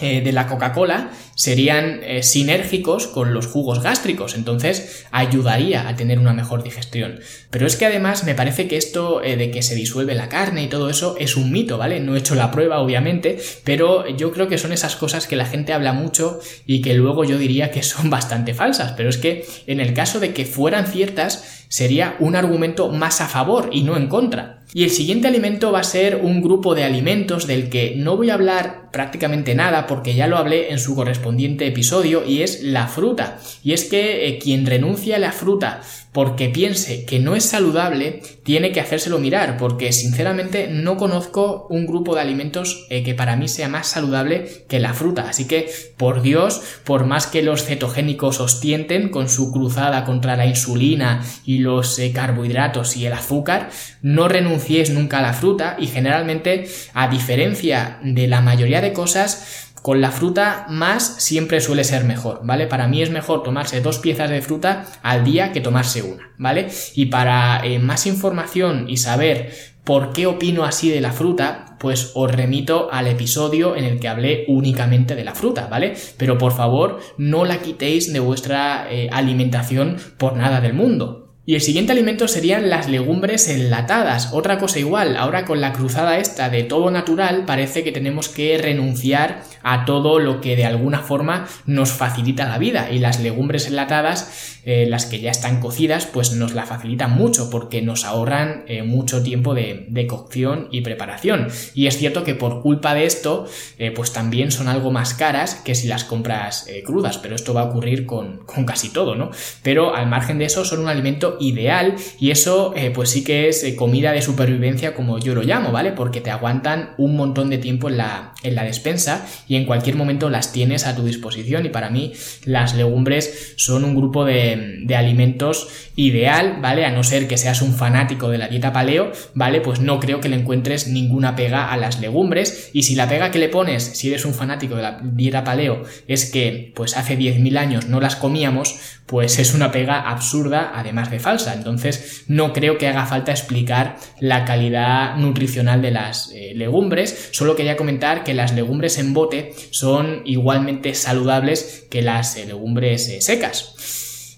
eh, 0.00 0.20
de 0.20 0.32
la 0.32 0.46
Coca-Cola 0.46 1.10
serían 1.34 2.00
eh, 2.02 2.22
sinérgicos 2.22 3.06
con 3.06 3.32
los 3.32 3.46
jugos 3.46 3.82
gástricos, 3.82 4.34
entonces 4.34 5.06
ayudaría 5.10 5.88
a 5.88 5.96
tener 5.96 6.18
una 6.18 6.32
mejor 6.32 6.62
digestión. 6.62 7.20
Pero 7.50 7.66
es 7.66 7.76
que 7.76 7.86
además 7.86 8.24
me 8.24 8.34
parece 8.34 8.68
que 8.68 8.76
esto 8.76 9.22
eh, 9.22 9.36
de 9.36 9.50
que 9.50 9.62
se 9.62 9.74
disuelve 9.74 10.14
la 10.14 10.28
carne 10.28 10.64
y 10.64 10.68
todo 10.68 10.90
eso 10.90 11.16
es 11.18 11.36
un 11.36 11.50
mito, 11.50 11.78
¿vale? 11.78 12.00
No 12.00 12.14
he 12.14 12.18
hecho 12.18 12.34
la 12.34 12.50
prueba, 12.50 12.80
obviamente, 12.80 13.38
pero 13.64 14.08
yo 14.08 14.32
creo 14.32 14.48
que 14.48 14.58
son 14.58 14.72
esas 14.72 14.96
cosas 14.96 15.26
que 15.26 15.36
la 15.36 15.46
gente 15.46 15.72
habla 15.72 15.92
mucho 15.92 16.40
y 16.66 16.82
que 16.82 16.94
luego 16.94 17.24
yo 17.24 17.38
diría 17.38 17.70
que 17.70 17.82
son 17.82 18.10
bastante 18.10 18.54
falsas, 18.54 18.92
pero 18.96 19.08
es 19.08 19.16
que 19.16 19.46
en 19.66 19.80
el 19.80 19.94
caso 19.94 20.20
de 20.20 20.32
que 20.34 20.44
fueran 20.44 20.86
ciertas, 20.86 21.59
sería 21.70 22.16
un 22.18 22.34
argumento 22.34 22.88
más 22.88 23.20
a 23.20 23.28
favor 23.28 23.70
y 23.72 23.84
no 23.84 23.96
en 23.96 24.08
contra. 24.08 24.58
Y 24.74 24.84
el 24.84 24.90
siguiente 24.90 25.28
alimento 25.28 25.72
va 25.72 25.80
a 25.80 25.84
ser 25.84 26.16
un 26.16 26.42
grupo 26.42 26.74
de 26.74 26.84
alimentos 26.84 27.46
del 27.46 27.70
que 27.70 27.94
no 27.96 28.16
voy 28.16 28.30
a 28.30 28.34
hablar 28.34 28.90
prácticamente 28.92 29.54
nada 29.54 29.86
porque 29.86 30.14
ya 30.14 30.26
lo 30.26 30.36
hablé 30.36 30.72
en 30.72 30.78
su 30.78 30.94
correspondiente 30.94 31.66
episodio 31.66 32.24
y 32.26 32.42
es 32.42 32.62
la 32.62 32.88
fruta. 32.88 33.38
Y 33.62 33.72
es 33.72 33.84
que 33.84 34.26
eh, 34.26 34.38
quien 34.38 34.66
renuncia 34.66 35.16
a 35.16 35.20
la 35.20 35.32
fruta 35.32 35.80
porque 36.12 36.48
piense 36.48 37.04
que 37.04 37.20
no 37.20 37.36
es 37.36 37.44
saludable, 37.44 38.22
tiene 38.42 38.72
que 38.72 38.80
hacérselo 38.80 39.18
mirar, 39.18 39.56
porque 39.56 39.92
sinceramente 39.92 40.66
no 40.68 40.96
conozco 40.96 41.66
un 41.70 41.86
grupo 41.86 42.14
de 42.14 42.20
alimentos 42.20 42.86
eh, 42.90 43.04
que 43.04 43.14
para 43.14 43.36
mí 43.36 43.46
sea 43.46 43.68
más 43.68 43.86
saludable 43.86 44.64
que 44.68 44.80
la 44.80 44.92
fruta. 44.92 45.28
Así 45.28 45.46
que, 45.46 45.70
por 45.96 46.22
Dios, 46.22 46.62
por 46.84 47.06
más 47.06 47.26
que 47.28 47.42
los 47.42 47.64
cetogénicos 47.64 48.40
os 48.40 48.60
tienten 48.60 49.08
con 49.10 49.28
su 49.28 49.52
cruzada 49.52 50.04
contra 50.04 50.36
la 50.36 50.46
insulina 50.46 51.24
y 51.44 51.58
los 51.58 51.98
eh, 51.98 52.12
carbohidratos 52.12 52.96
y 52.96 53.06
el 53.06 53.12
azúcar, 53.12 53.70
no 54.02 54.26
renuncies 54.26 54.90
nunca 54.90 55.18
a 55.18 55.22
la 55.22 55.32
fruta 55.32 55.76
y 55.78 55.86
generalmente, 55.86 56.68
a 56.92 57.08
diferencia 57.08 58.00
de 58.02 58.26
la 58.26 58.40
mayoría 58.40 58.80
de 58.80 58.92
cosas, 58.92 59.69
con 59.82 60.00
la 60.00 60.10
fruta 60.10 60.66
más 60.68 61.16
siempre 61.18 61.60
suele 61.60 61.84
ser 61.84 62.04
mejor, 62.04 62.40
¿vale? 62.44 62.66
Para 62.66 62.88
mí 62.88 63.02
es 63.02 63.10
mejor 63.10 63.42
tomarse 63.42 63.80
dos 63.80 63.98
piezas 63.98 64.30
de 64.30 64.42
fruta 64.42 64.86
al 65.02 65.24
día 65.24 65.52
que 65.52 65.60
tomarse 65.60 66.02
una, 66.02 66.30
¿vale? 66.38 66.68
Y 66.94 67.06
para 67.06 67.64
eh, 67.64 67.78
más 67.78 68.06
información 68.06 68.86
y 68.88 68.98
saber 68.98 69.52
por 69.84 70.12
qué 70.12 70.26
opino 70.26 70.64
así 70.64 70.90
de 70.90 71.00
la 71.00 71.12
fruta, 71.12 71.76
pues 71.78 72.12
os 72.14 72.30
remito 72.30 72.92
al 72.92 73.06
episodio 73.06 73.74
en 73.74 73.84
el 73.84 73.98
que 73.98 74.08
hablé 74.08 74.44
únicamente 74.48 75.16
de 75.16 75.24
la 75.24 75.34
fruta, 75.34 75.66
¿vale? 75.68 75.94
Pero 76.18 76.36
por 76.36 76.52
favor, 76.52 77.00
no 77.16 77.44
la 77.44 77.60
quitéis 77.60 78.12
de 78.12 78.20
vuestra 78.20 78.86
eh, 78.90 79.08
alimentación 79.10 79.96
por 80.18 80.36
nada 80.36 80.60
del 80.60 80.74
mundo. 80.74 81.19
Y 81.46 81.54
el 81.54 81.62
siguiente 81.62 81.92
alimento 81.92 82.28
serían 82.28 82.68
las 82.68 82.86
legumbres 82.86 83.48
enlatadas. 83.48 84.30
Otra 84.32 84.58
cosa 84.58 84.78
igual, 84.78 85.16
ahora 85.16 85.46
con 85.46 85.60
la 85.62 85.72
cruzada 85.72 86.18
esta 86.18 86.50
de 86.50 86.64
todo 86.64 86.90
natural, 86.90 87.44
parece 87.46 87.82
que 87.82 87.92
tenemos 87.92 88.28
que 88.28 88.58
renunciar 88.58 89.42
a 89.62 89.86
todo 89.86 90.18
lo 90.18 90.42
que 90.42 90.54
de 90.54 90.66
alguna 90.66 91.00
forma 91.00 91.48
nos 91.64 91.92
facilita 91.92 92.46
la 92.46 92.58
vida. 92.58 92.90
Y 92.90 92.98
las 92.98 93.20
legumbres 93.20 93.66
enlatadas, 93.66 94.60
eh, 94.64 94.86
las 94.86 95.06
que 95.06 95.20
ya 95.20 95.30
están 95.30 95.60
cocidas, 95.60 96.04
pues 96.04 96.32
nos 96.32 96.52
la 96.52 96.66
facilitan 96.66 97.12
mucho 97.12 97.48
porque 97.48 97.80
nos 97.80 98.04
ahorran 98.04 98.64
eh, 98.68 98.82
mucho 98.82 99.22
tiempo 99.22 99.54
de, 99.54 100.06
cocción 100.08 100.68
y 100.70 100.82
preparación. 100.82 101.48
Y 101.74 101.86
es 101.86 101.96
cierto 101.96 102.22
que 102.22 102.34
por 102.34 102.60
culpa 102.60 102.94
de 102.94 103.06
esto, 103.06 103.46
eh, 103.78 103.92
pues 103.92 104.12
también 104.12 104.50
son 104.50 104.68
algo 104.68 104.90
más 104.90 105.14
caras 105.14 105.54
que 105.56 105.74
si 105.74 105.88
las 105.88 106.04
compras 106.04 106.66
crudas. 106.84 107.16
Pero 107.18 107.34
esto 107.34 107.54
va 107.54 107.62
a 107.62 107.64
ocurrir 107.64 108.04
con, 108.04 108.44
con 108.44 108.64
casi 108.66 108.90
todo, 108.90 109.14
¿no? 109.14 109.30
Pero 109.62 109.94
al 109.94 110.06
margen 110.06 110.38
de 110.38 110.44
eso, 110.44 110.64
son 110.64 110.80
un 110.80 110.88
alimento 110.88 111.29
ideal 111.40 111.96
y 112.18 112.30
eso 112.30 112.72
eh, 112.76 112.90
pues 112.90 113.10
sí 113.10 113.24
que 113.24 113.48
es 113.48 113.62
eh, 113.62 113.76
comida 113.76 114.12
de 114.12 114.22
supervivencia 114.22 114.94
como 114.94 115.18
yo 115.18 115.34
lo 115.34 115.42
llamo, 115.42 115.72
¿vale? 115.72 115.92
Porque 115.92 116.20
te 116.20 116.30
aguantan 116.30 116.90
un 116.98 117.16
montón 117.16 117.50
de 117.50 117.58
tiempo 117.58 117.88
en 117.88 117.98
la, 117.98 118.34
en 118.42 118.54
la 118.54 118.64
despensa 118.64 119.26
y 119.46 119.56
en 119.56 119.64
cualquier 119.64 119.96
momento 119.96 120.30
las 120.30 120.52
tienes 120.52 120.86
a 120.86 120.96
tu 120.96 121.04
disposición 121.04 121.66
y 121.66 121.68
para 121.68 121.90
mí 121.90 122.12
las 122.44 122.74
legumbres 122.74 123.54
son 123.56 123.84
un 123.84 123.94
grupo 123.94 124.24
de, 124.24 124.80
de 124.82 124.96
alimentos 124.96 125.68
ideal, 125.96 126.58
¿vale? 126.60 126.84
A 126.84 126.90
no 126.90 127.02
ser 127.02 127.28
que 127.28 127.36
seas 127.36 127.62
un 127.62 127.74
fanático 127.74 128.28
de 128.28 128.38
la 128.38 128.48
dieta 128.48 128.72
paleo, 128.72 129.12
¿vale? 129.34 129.60
Pues 129.60 129.80
no 129.80 130.00
creo 130.00 130.20
que 130.20 130.28
le 130.28 130.36
encuentres 130.36 130.88
ninguna 130.88 131.36
pega 131.36 131.70
a 131.70 131.76
las 131.76 132.00
legumbres 132.00 132.70
y 132.72 132.84
si 132.84 132.94
la 132.94 133.08
pega 133.08 133.30
que 133.30 133.38
le 133.38 133.48
pones, 133.48 133.82
si 133.82 134.08
eres 134.08 134.24
un 134.24 134.34
fanático 134.34 134.76
de 134.76 134.82
la 134.82 135.00
dieta 135.02 135.44
paleo, 135.44 135.82
es 136.08 136.30
que 136.30 136.72
pues 136.74 136.96
hace 136.96 137.18
10.000 137.18 137.58
años 137.58 137.86
no 137.86 138.00
las 138.00 138.16
comíamos, 138.16 138.78
pues 139.06 139.38
es 139.38 139.54
una 139.54 139.72
pega 139.72 140.08
absurda 140.08 140.72
además 140.74 141.10
de 141.10 141.19
falsa. 141.20 141.54
Entonces 141.54 142.24
no 142.26 142.52
creo 142.52 142.78
que 142.78 142.88
haga 142.88 143.06
falta 143.06 143.32
explicar 143.32 143.96
la 144.18 144.44
calidad 144.44 145.16
nutricional 145.16 145.82
de 145.82 145.90
las 145.90 146.30
eh, 146.32 146.52
legumbres, 146.54 147.30
solo 147.32 147.56
quería 147.56 147.76
comentar 147.76 148.24
que 148.24 148.34
las 148.34 148.54
legumbres 148.54 148.98
en 148.98 149.14
bote 149.14 149.54
son 149.70 150.22
igualmente 150.24 150.94
saludables 150.94 151.86
que 151.90 152.02
las 152.02 152.36
eh, 152.36 152.46
legumbres 152.46 153.08
eh, 153.08 153.20
secas. 153.20 153.76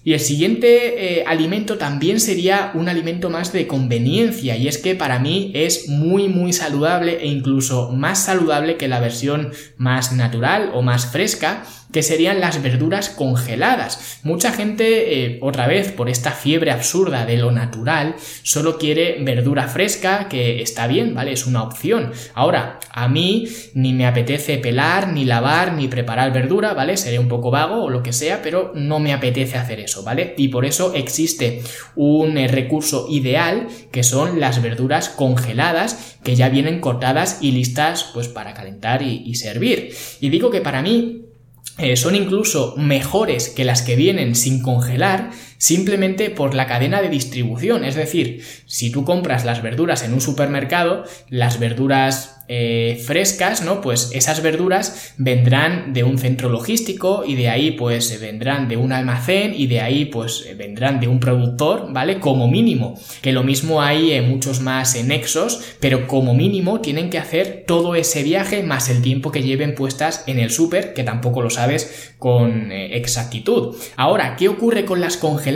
Y 0.05 0.11
el 0.11 0.19
siguiente 0.19 1.23
alimento 1.25 1.77
también 1.77 2.19
sería 2.19 2.71
un 2.73 2.89
alimento 2.89 3.29
más 3.29 3.53
de 3.53 3.67
conveniencia 3.67 4.57
y 4.57 4.67
es 4.67 4.77
que 4.77 4.95
para 4.95 5.17
mí 5.17 5.53
es 5.55 5.87
muy 5.87 6.27
muy 6.27 6.51
saludable 6.51 7.19
e 7.21 7.27
incluso 7.27 7.89
más 7.89 8.25
saludable 8.25 8.75
que 8.75 8.89
la 8.89 8.99
versión 8.99 9.53
más 9.77 10.11
natural 10.11 10.71
o 10.73 10.81
más 10.81 11.09
fresca 11.09 11.63
que 11.93 12.03
serían 12.03 12.41
las 12.41 12.61
verduras 12.61 13.09
congeladas. 13.09 14.19
Mucha 14.23 14.51
gente, 14.51 15.25
eh, 15.25 15.37
otra 15.41 15.67
vez, 15.67 15.91
por 15.91 16.09
esta 16.09 16.31
fiebre 16.31 16.71
absurda 16.71 17.25
de 17.25 17.37
lo 17.37 17.51
natural, 17.51 18.15
solo 18.41 18.77
quiere 18.77 19.17
verdura 19.21 19.67
fresca, 19.67 20.27
que 20.27 20.61
está 20.61 20.87
bien, 20.87 21.13
¿vale? 21.13 21.31
Es 21.31 21.45
una 21.45 21.63
opción. 21.63 22.11
Ahora, 22.33 22.79
a 22.91 23.07
mí 23.07 23.47
ni 23.75 23.93
me 23.93 24.07
apetece 24.07 24.57
pelar, 24.57 25.09
ni 25.09 25.23
lavar, 25.23 25.73
ni 25.73 25.87
preparar 25.87 26.33
verdura, 26.33 26.73
¿vale? 26.73 26.97
Seré 26.97 27.19
un 27.19 27.27
poco 27.27 27.51
vago 27.51 27.83
o 27.83 27.89
lo 27.89 28.01
que 28.01 28.11
sea, 28.11 28.41
pero 28.41 28.71
no 28.73 28.99
me 28.99 29.13
apetece 29.13 29.57
hacer 29.57 29.79
eso, 29.79 30.03
¿vale? 30.03 30.33
Y 30.35 30.47
por 30.47 30.65
eso 30.65 30.93
existe 30.95 31.61
un 31.95 32.37
eh, 32.39 32.47
recurso 32.47 33.05
ideal 33.09 33.67
que 33.91 34.01
son 34.01 34.39
las 34.39 34.63
verduras 34.63 35.09
congeladas 35.09 36.17
que 36.23 36.35
ya 36.35 36.49
vienen 36.49 36.79
cortadas 36.79 37.37
y 37.41 37.51
listas 37.51 38.09
pues 38.13 38.27
para 38.27 38.55
calentar 38.55 39.03
y, 39.03 39.21
y 39.25 39.35
servir. 39.35 39.93
Y 40.19 40.29
digo 40.29 40.49
que 40.49 40.61
para 40.61 40.81
mí 40.81 41.32
eh, 41.77 41.95
son 41.95 42.15
incluso 42.15 42.75
mejores 42.77 43.49
que 43.49 43.65
las 43.65 43.81
que 43.81 43.95
vienen 43.95 44.35
sin 44.35 44.61
congelar 44.61 45.31
simplemente 45.63 46.29
por 46.29 46.55
la 46.55 46.67
cadena 46.67 47.01
de 47.01 47.07
distribución. 47.07 47.85
Es 47.85 47.95
decir, 47.95 48.43
si 48.65 48.91
tú 48.91 49.05
compras 49.05 49.45
las 49.45 49.61
verduras 49.61 50.03
en 50.03 50.13
un 50.13 50.19
supermercado, 50.19 51.05
las 51.29 51.57
verduras 51.57 52.41
eh, 52.49 53.01
frescas, 53.05 53.61
¿no? 53.61 53.79
Pues 53.79 54.11
esas 54.13 54.43
verduras 54.43 55.13
vendrán 55.17 55.93
de 55.93 56.03
un 56.03 56.17
centro 56.17 56.49
logístico 56.49 57.23
y 57.25 57.35
de 57.35 57.47
ahí 57.47 57.71
pues 57.71 58.19
vendrán 58.19 58.67
de 58.67 58.75
un 58.75 58.91
almacén 58.91 59.53
y 59.55 59.67
de 59.67 59.79
ahí 59.79 60.03
pues 60.03 60.45
vendrán 60.57 60.99
de 60.99 61.07
un 61.07 61.21
productor, 61.21 61.93
¿vale? 61.93 62.19
Como 62.19 62.49
mínimo. 62.49 62.99
Que 63.21 63.31
lo 63.31 63.43
mismo 63.43 63.81
hay 63.81 64.11
en 64.11 64.29
muchos 64.29 64.59
más 64.59 65.01
nexos, 65.01 65.61
pero 65.79 66.07
como 66.07 66.33
mínimo 66.33 66.81
tienen 66.81 67.09
que 67.09 67.19
hacer 67.19 67.63
todo 67.65 67.95
ese 67.95 68.21
viaje 68.23 68.63
más 68.63 68.89
el 68.89 69.01
tiempo 69.01 69.31
que 69.31 69.43
lleven 69.43 69.75
puestas 69.75 70.25
en 70.27 70.39
el 70.39 70.51
súper, 70.51 70.93
que 70.93 71.05
tampoco 71.05 71.41
lo 71.41 71.49
sabes 71.49 72.13
con 72.19 72.73
eh, 72.73 72.97
exactitud. 72.97 73.77
Ahora, 73.95 74.35
¿qué 74.35 74.49
ocurre 74.49 74.83
con 74.83 74.99
las 74.99 75.15
congeladas? 75.15 75.52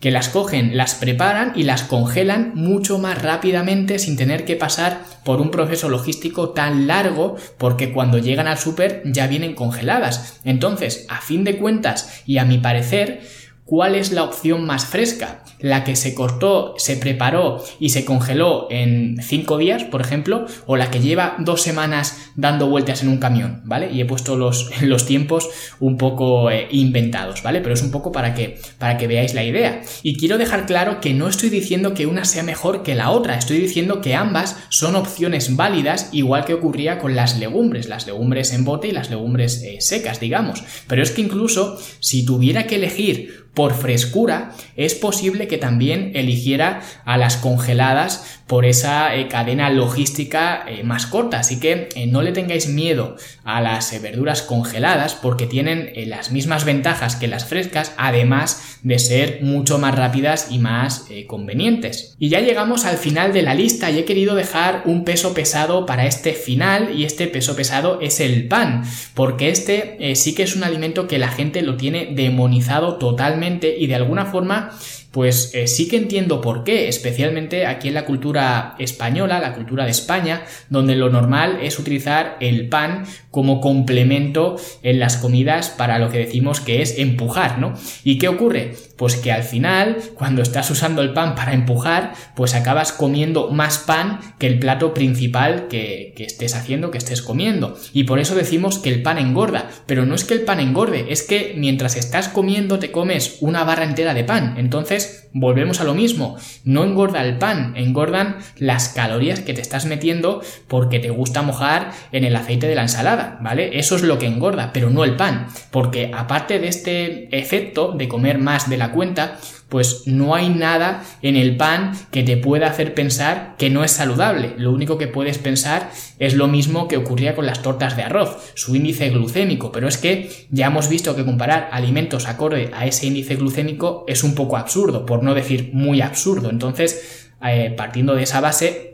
Que 0.00 0.10
las 0.10 0.28
cogen, 0.28 0.76
las 0.76 0.94
preparan 0.94 1.52
y 1.54 1.62
las 1.62 1.82
congelan 1.82 2.52
mucho 2.54 2.98
más 2.98 3.22
rápidamente 3.22 3.98
sin 3.98 4.16
tener 4.16 4.44
que 4.44 4.56
pasar 4.56 5.00
por 5.24 5.40
un 5.40 5.50
proceso 5.50 5.88
logístico 5.88 6.50
tan 6.50 6.86
largo 6.86 7.36
porque 7.58 7.92
cuando 7.92 8.18
llegan 8.18 8.48
al 8.48 8.58
súper 8.58 9.02
ya 9.04 9.26
vienen 9.26 9.54
congeladas. 9.54 10.40
Entonces, 10.44 11.06
a 11.08 11.20
fin 11.20 11.44
de 11.44 11.56
cuentas 11.58 12.22
y 12.26 12.38
a 12.38 12.44
mi 12.44 12.58
parecer, 12.58 13.22
¿cuál 13.72 13.94
es 13.94 14.12
la 14.12 14.24
opción 14.24 14.66
más 14.66 14.84
fresca? 14.84 15.42
la 15.62 15.84
que 15.84 15.96
se 15.96 16.14
cortó, 16.14 16.74
se 16.76 16.96
preparó 16.96 17.64
y 17.78 17.90
se 17.90 18.04
congeló 18.04 18.66
en 18.70 19.16
cinco 19.22 19.56
días, 19.56 19.84
por 19.84 20.00
ejemplo, 20.00 20.46
o 20.66 20.76
la 20.76 20.90
que 20.90 21.00
lleva 21.00 21.36
dos 21.38 21.62
semanas 21.62 22.32
dando 22.34 22.66
vueltas 22.66 23.02
en 23.02 23.08
un 23.08 23.18
camión, 23.18 23.62
¿vale? 23.64 23.90
Y 23.92 24.00
he 24.00 24.04
puesto 24.04 24.36
los, 24.36 24.70
los 24.82 25.06
tiempos 25.06 25.48
un 25.80 25.96
poco 25.96 26.50
eh, 26.50 26.66
inventados, 26.72 27.42
¿vale? 27.42 27.60
Pero 27.60 27.74
es 27.74 27.82
un 27.82 27.92
poco 27.92 28.12
para 28.12 28.34
que, 28.34 28.60
para 28.78 28.98
que 28.98 29.06
veáis 29.06 29.34
la 29.34 29.44
idea. 29.44 29.82
Y 30.02 30.16
quiero 30.16 30.36
dejar 30.36 30.66
claro 30.66 31.00
que 31.00 31.14
no 31.14 31.28
estoy 31.28 31.48
diciendo 31.48 31.94
que 31.94 32.06
una 32.06 32.24
sea 32.24 32.42
mejor 32.42 32.82
que 32.82 32.96
la 32.96 33.10
otra, 33.10 33.38
estoy 33.38 33.58
diciendo 33.58 34.00
que 34.00 34.16
ambas 34.16 34.56
son 34.68 34.96
opciones 34.96 35.54
válidas, 35.54 36.08
igual 36.12 36.44
que 36.44 36.54
ocurría 36.54 36.98
con 36.98 37.14
las 37.14 37.38
legumbres, 37.38 37.88
las 37.88 38.06
legumbres 38.06 38.52
en 38.52 38.64
bote 38.64 38.88
y 38.88 38.92
las 38.92 39.10
legumbres 39.10 39.62
eh, 39.62 39.76
secas, 39.80 40.18
digamos. 40.18 40.64
Pero 40.88 41.02
es 41.02 41.12
que 41.12 41.20
incluso 41.20 41.78
si 42.00 42.26
tuviera 42.26 42.66
que 42.66 42.76
elegir 42.76 43.41
por 43.54 43.74
frescura, 43.74 44.52
es 44.76 44.94
posible 44.94 45.46
que 45.46 45.58
también 45.58 46.12
eligiera 46.14 46.80
a 47.04 47.18
las 47.18 47.36
congeladas 47.36 48.40
por 48.46 48.64
esa 48.64 49.14
eh, 49.14 49.28
cadena 49.28 49.68
logística 49.70 50.64
eh, 50.66 50.84
más 50.84 51.06
corta. 51.06 51.40
Así 51.40 51.60
que 51.60 51.88
eh, 51.94 52.06
no 52.06 52.22
le 52.22 52.32
tengáis 52.32 52.68
miedo 52.68 53.16
a 53.44 53.60
las 53.60 54.00
verduras 54.00 54.42
congeladas 54.42 55.14
porque 55.14 55.46
tienen 55.46 55.92
las 56.06 56.32
mismas 56.32 56.64
ventajas 56.64 57.16
que 57.16 57.28
las 57.28 57.44
frescas, 57.44 57.92
además 57.98 58.78
de 58.82 58.98
ser 58.98 59.40
mucho 59.42 59.78
más 59.78 59.94
rápidas 59.94 60.48
y 60.50 60.58
más 60.58 61.06
convenientes. 61.26 62.14
Y 62.18 62.28
ya 62.28 62.40
llegamos 62.40 62.84
al 62.84 62.96
final 62.96 63.32
de 63.32 63.42
la 63.42 63.54
lista 63.54 63.90
y 63.90 63.98
he 63.98 64.04
querido 64.04 64.34
dejar 64.34 64.82
un 64.86 65.04
peso 65.04 65.34
pesado 65.34 65.86
para 65.86 66.06
este 66.06 66.32
final 66.32 66.98
y 66.98 67.04
este 67.04 67.26
peso 67.28 67.54
pesado 67.54 68.00
es 68.00 68.20
el 68.20 68.48
pan, 68.48 68.84
porque 69.14 69.50
este 69.50 70.14
sí 70.14 70.34
que 70.34 70.42
es 70.42 70.56
un 70.56 70.64
alimento 70.64 71.06
que 71.06 71.18
la 71.18 71.28
gente 71.28 71.62
lo 71.62 71.76
tiene 71.76 72.10
demonizado 72.12 72.96
totalmente 72.96 73.41
y 73.42 73.86
de 73.86 73.94
alguna 73.94 74.26
forma 74.26 74.72
pues 75.12 75.54
eh, 75.54 75.66
sí 75.66 75.88
que 75.88 75.98
entiendo 75.98 76.40
por 76.40 76.64
qué, 76.64 76.88
especialmente 76.88 77.66
aquí 77.66 77.88
en 77.88 77.94
la 77.94 78.06
cultura 78.06 78.74
española, 78.78 79.40
la 79.40 79.54
cultura 79.54 79.84
de 79.84 79.90
España, 79.90 80.42
donde 80.70 80.96
lo 80.96 81.10
normal 81.10 81.58
es 81.62 81.78
utilizar 81.78 82.38
el 82.40 82.68
pan 82.68 83.04
como 83.30 83.60
complemento 83.60 84.56
en 84.82 84.98
las 84.98 85.18
comidas 85.18 85.68
para 85.68 85.98
lo 85.98 86.10
que 86.10 86.18
decimos 86.18 86.60
que 86.60 86.80
es 86.80 86.98
empujar, 86.98 87.58
¿no? 87.58 87.74
¿Y 88.04 88.18
qué 88.18 88.28
ocurre? 88.28 88.74
Pues 89.02 89.16
que 89.16 89.32
al 89.32 89.42
final, 89.42 89.96
cuando 90.14 90.42
estás 90.42 90.70
usando 90.70 91.02
el 91.02 91.12
pan 91.12 91.34
para 91.34 91.54
empujar, 91.54 92.12
pues 92.36 92.54
acabas 92.54 92.92
comiendo 92.92 93.50
más 93.50 93.78
pan 93.78 94.20
que 94.38 94.46
el 94.46 94.60
plato 94.60 94.94
principal 94.94 95.66
que, 95.66 96.12
que 96.16 96.22
estés 96.22 96.54
haciendo, 96.54 96.92
que 96.92 96.98
estés 96.98 97.20
comiendo. 97.20 97.76
Y 97.92 98.04
por 98.04 98.20
eso 98.20 98.36
decimos 98.36 98.78
que 98.78 98.90
el 98.90 99.02
pan 99.02 99.18
engorda, 99.18 99.68
pero 99.86 100.06
no 100.06 100.14
es 100.14 100.22
que 100.22 100.34
el 100.34 100.42
pan 100.42 100.60
engorde, 100.60 101.06
es 101.08 101.24
que 101.24 101.52
mientras 101.56 101.96
estás 101.96 102.28
comiendo 102.28 102.78
te 102.78 102.92
comes 102.92 103.38
una 103.40 103.64
barra 103.64 103.82
entera 103.82 104.14
de 104.14 104.22
pan. 104.22 104.54
Entonces, 104.56 105.21
volvemos 105.32 105.80
a 105.80 105.84
lo 105.84 105.94
mismo. 105.94 106.36
No 106.64 106.84
engorda 106.84 107.24
el 107.24 107.38
pan, 107.38 107.74
engordan 107.76 108.36
las 108.56 108.88
calorías 108.88 109.40
que 109.40 109.54
te 109.54 109.60
estás 109.60 109.86
metiendo 109.86 110.42
porque 110.68 110.98
te 110.98 111.10
gusta 111.10 111.42
mojar 111.42 111.92
en 112.12 112.24
el 112.24 112.36
aceite 112.36 112.66
de 112.66 112.74
la 112.74 112.82
ensalada, 112.82 113.38
¿vale? 113.40 113.78
Eso 113.78 113.96
es 113.96 114.02
lo 114.02 114.18
que 114.18 114.26
engorda, 114.26 114.72
pero 114.72 114.90
no 114.90 115.04
el 115.04 115.16
pan. 115.16 115.46
Porque 115.70 116.10
aparte 116.14 116.58
de 116.58 116.68
este 116.68 117.36
efecto 117.36 117.92
de 117.92 118.08
comer 118.08 118.38
más 118.38 118.68
de 118.68 118.76
la 118.76 118.92
cuenta, 118.92 119.38
pues 119.72 120.02
no 120.04 120.34
hay 120.34 120.50
nada 120.50 121.02
en 121.22 121.34
el 121.34 121.56
pan 121.56 121.92
que 122.10 122.22
te 122.22 122.36
pueda 122.36 122.66
hacer 122.66 122.92
pensar 122.92 123.54
que 123.56 123.70
no 123.70 123.84
es 123.84 123.90
saludable. 123.90 124.52
Lo 124.58 124.70
único 124.70 124.98
que 124.98 125.06
puedes 125.06 125.38
pensar 125.38 125.90
es 126.18 126.34
lo 126.34 126.46
mismo 126.46 126.88
que 126.88 126.98
ocurría 126.98 127.34
con 127.34 127.46
las 127.46 127.62
tortas 127.62 127.96
de 127.96 128.02
arroz, 128.02 128.52
su 128.54 128.76
índice 128.76 129.08
glucémico, 129.08 129.72
pero 129.72 129.88
es 129.88 129.96
que 129.96 130.30
ya 130.50 130.66
hemos 130.66 130.90
visto 130.90 131.16
que 131.16 131.24
comparar 131.24 131.70
alimentos 131.72 132.28
acorde 132.28 132.70
a 132.74 132.84
ese 132.84 133.06
índice 133.06 133.36
glucémico 133.36 134.04
es 134.06 134.22
un 134.24 134.34
poco 134.34 134.58
absurdo, 134.58 135.06
por 135.06 135.22
no 135.22 135.32
decir 135.32 135.70
muy 135.72 136.02
absurdo. 136.02 136.50
Entonces, 136.50 137.30
eh, 137.42 137.72
partiendo 137.74 138.14
de 138.14 138.24
esa 138.24 138.42
base, 138.42 138.91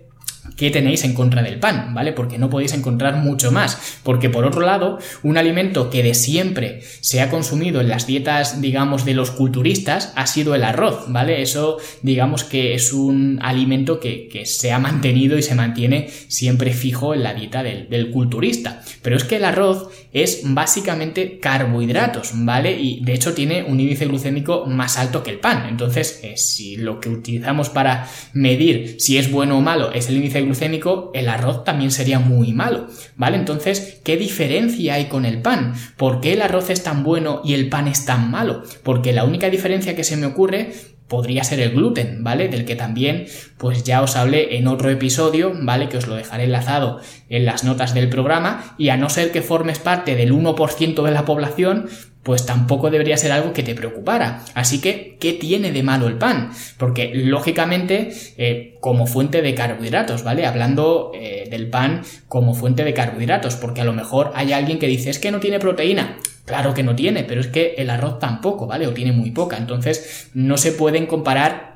qué 0.56 0.70
tenéis 0.70 1.04
en 1.04 1.14
contra 1.14 1.42
del 1.42 1.58
pan, 1.58 1.94
¿vale? 1.94 2.12
Porque 2.12 2.38
no 2.38 2.50
podéis 2.50 2.72
encontrar 2.72 3.16
mucho 3.16 3.52
más. 3.52 3.98
Porque 4.02 4.30
por 4.30 4.44
otro 4.44 4.62
lado, 4.62 4.98
un 5.22 5.38
alimento 5.38 5.90
que 5.90 6.02
de 6.02 6.14
siempre 6.14 6.80
se 7.00 7.20
ha 7.20 7.30
consumido 7.30 7.80
en 7.80 7.88
las 7.88 8.06
dietas, 8.06 8.61
digamos, 8.61 9.04
de 9.04 9.14
los 9.14 9.30
culturistas 9.30 10.12
ha 10.16 10.26
sido 10.26 10.54
el 10.54 10.64
arroz, 10.64 11.04
¿vale? 11.08 11.42
Eso, 11.42 11.78
digamos 12.02 12.44
que 12.44 12.74
es 12.74 12.92
un 12.92 13.38
alimento 13.42 14.00
que, 14.00 14.28
se 14.44 14.72
ha 14.72 14.78
mantenido 14.78 15.37
y 15.37 15.42
se 15.42 15.54
mantiene 15.54 16.08
siempre 16.28 16.72
fijo 16.72 17.12
en 17.12 17.22
la 17.22 17.34
dieta 17.34 17.62
del, 17.62 17.88
del 17.88 18.11
culturista. 18.11 18.82
Pero 19.02 19.16
es 19.16 19.24
que 19.24 19.37
el 19.37 19.44
arroz 19.44 19.88
es 20.12 20.40
básicamente 20.44 21.38
carbohidratos, 21.38 22.30
¿vale? 22.34 22.78
Y 22.80 23.00
de 23.04 23.14
hecho 23.14 23.34
tiene 23.34 23.62
un 23.62 23.80
índice 23.80 24.06
glucémico 24.06 24.66
más 24.66 24.98
alto 24.98 25.22
que 25.22 25.30
el 25.30 25.38
pan. 25.38 25.66
Entonces, 25.68 26.20
eh, 26.22 26.37
si 26.37 26.76
lo 26.76 27.00
que 27.00 27.08
utilizamos 27.08 27.68
para 27.68 28.08
medir 28.32 28.96
si 28.98 29.18
es 29.18 29.30
bueno 29.30 29.58
o 29.58 29.61
malo 29.61 29.92
es 29.92 30.08
el 30.08 30.16
índice 30.16 30.38
glucémico, 30.42 31.11
el 31.14 31.29
arroz 31.29 31.64
también 31.64 31.90
sería 31.90 32.18
muy 32.18 32.53
malo, 32.53 32.87
¿vale? 33.16 33.37
Entonces, 33.37 34.01
¿qué 34.05 34.16
diferencia 34.16 34.94
hay 34.94 35.07
con 35.07 35.24
el 35.24 35.42
pan? 35.42 35.74
¿Por 35.96 36.20
qué 36.20 36.35
el 36.35 36.42
arroz 36.42 36.70
es 36.70 36.83
tan 36.83 37.05
bueno 37.05 37.42
y 37.44 37.55
el 37.55 37.68
pan 37.68 37.88
es 37.88 38.05
tan 38.05 38.31
malo? 38.31 38.62
Porque 38.83 39.12
la 39.12 39.24
única 39.24 39.51
diferencia 39.51 39.96
que 39.96 40.05
se 40.05 40.16
me 40.16 40.27
ocurre 40.27 40.72
podría 41.09 41.42
ser 41.42 41.61
el 41.61 41.71
gluten, 41.71 42.23
¿vale? 42.23 42.49
Del 42.49 42.64
que 42.64 42.77
también 42.77 43.27
pues 43.57 43.83
ya 43.83 44.03
os 44.03 44.16
hablé 44.16 44.57
en 44.57 44.68
otro 44.68 44.90
episodio, 44.90 45.53
¿vale? 45.55 45.88
Que 45.88 45.97
os 45.97 46.07
lo 46.07 46.14
dejaré 46.14 46.44
enlazado 46.44 47.01
en 47.29 47.44
las 47.44 47.64
notas 47.64 47.94
del 47.94 48.09
programa 48.09 48.75
y 48.79 48.90
a 48.90 48.97
no 48.97 49.09
ser 49.09 49.33
que 49.33 49.42
formes 49.42 49.79
parte 49.79 50.14
del 50.14 50.33
1% 50.33 51.03
de 51.03 51.11
la 51.11 51.25
población, 51.25 51.88
pues 52.23 52.44
tampoco 52.44 52.90
debería 52.90 53.16
ser 53.16 53.33
algo 53.33 53.55
que 53.55 53.62
te 53.62 53.75
preocupara. 53.75 54.44
Así 54.55 54.83
que, 54.83 55.16
¿qué 55.18 55.33
tiene 55.33 55.73
de 55.73 55.83
malo 55.83 56.09
el 56.09 56.18
pan? 56.18 56.51
Porque 56.77 57.11
lógicamente, 57.14 58.11
eh, 58.37 58.77
como 58.81 59.07
fuente 59.07 59.40
de 59.40 59.55
carbohidratos, 59.55 60.25
¿vale? 60.25 60.44
Hablando 60.44 61.12
eh, 61.14 61.49
del 61.51 61.71
pan 61.71 62.03
como 62.29 62.53
fuente 62.53 62.85
de 62.85 62.92
carbohidratos, 62.92 63.57
porque 63.57 63.81
a 63.81 63.85
lo 63.85 63.94
mejor 63.94 64.33
hay 64.35 64.53
alguien 64.53 64.79
que 64.79 64.88
dice 64.88 65.09
es 65.09 65.18
que 65.18 65.31
no 65.31 65.40
tiene 65.40 65.59
proteína. 65.59 66.18
Claro 66.48 66.72
que 66.72 66.82
no 66.82 66.96
tiene, 66.96 67.24
pero 67.24 67.42
es 67.42 67.48
que 67.48 67.74
el 67.76 67.90
arroz 67.90 68.18
tampoco, 68.18 68.66
¿vale? 68.66 68.87
O 68.87 68.94
tiene 68.94 69.12
muy 69.12 69.30
poca. 69.32 69.58
Entonces, 69.58 70.30
no 70.32 70.56
se 70.56 70.72
pueden 70.72 71.04
comparar 71.04 71.67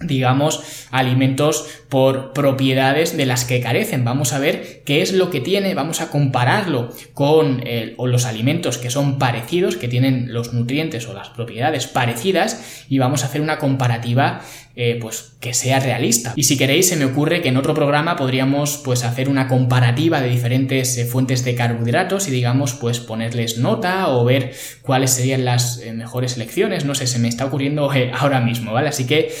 digamos, 0.00 0.62
alimentos 0.90 1.66
por 1.88 2.32
propiedades 2.32 3.16
de 3.16 3.26
las 3.26 3.44
que 3.44 3.60
carecen. 3.60 4.04
Vamos 4.04 4.32
a 4.32 4.38
ver 4.38 4.82
qué 4.84 5.02
es 5.02 5.12
lo 5.12 5.30
que 5.30 5.40
tiene, 5.40 5.74
vamos 5.74 6.00
a 6.00 6.10
compararlo 6.10 6.92
con 7.12 7.62
los 7.98 8.24
alimentos 8.24 8.78
que 8.78 8.90
son 8.90 9.18
parecidos, 9.18 9.76
que 9.76 9.88
tienen 9.88 10.32
los 10.32 10.52
nutrientes 10.52 11.06
o 11.08 11.14
las 11.14 11.28
propiedades 11.30 11.86
parecidas, 11.86 12.84
y 12.88 12.98
vamos 12.98 13.22
a 13.22 13.26
hacer 13.26 13.40
una 13.40 13.58
comparativa 13.58 14.42
eh, 14.76 14.98
pues 15.00 15.36
que 15.38 15.54
sea 15.54 15.78
realista. 15.78 16.32
Y 16.34 16.42
si 16.44 16.58
queréis, 16.58 16.88
se 16.88 16.96
me 16.96 17.04
ocurre 17.04 17.40
que 17.42 17.50
en 17.50 17.56
otro 17.56 17.74
programa 17.74 18.16
podríamos 18.16 18.80
pues 18.84 19.04
hacer 19.04 19.28
una 19.28 19.46
comparativa 19.46 20.20
de 20.20 20.28
diferentes 20.28 20.98
eh, 20.98 21.04
fuentes 21.04 21.44
de 21.44 21.54
carbohidratos 21.54 22.26
y 22.26 22.32
digamos 22.32 22.74
pues 22.74 22.98
ponerles 22.98 23.58
nota 23.58 24.08
o 24.08 24.24
ver 24.24 24.52
cuáles 24.82 25.12
serían 25.12 25.44
las 25.44 25.78
eh, 25.78 25.92
mejores 25.92 26.34
elecciones. 26.34 26.84
No 26.84 26.96
sé, 26.96 27.06
se 27.06 27.20
me 27.20 27.28
está 27.28 27.44
ocurriendo 27.44 27.88
ahora 28.18 28.40
mismo, 28.40 28.72
¿vale? 28.72 28.88
Así 28.88 29.06
que, 29.06 29.32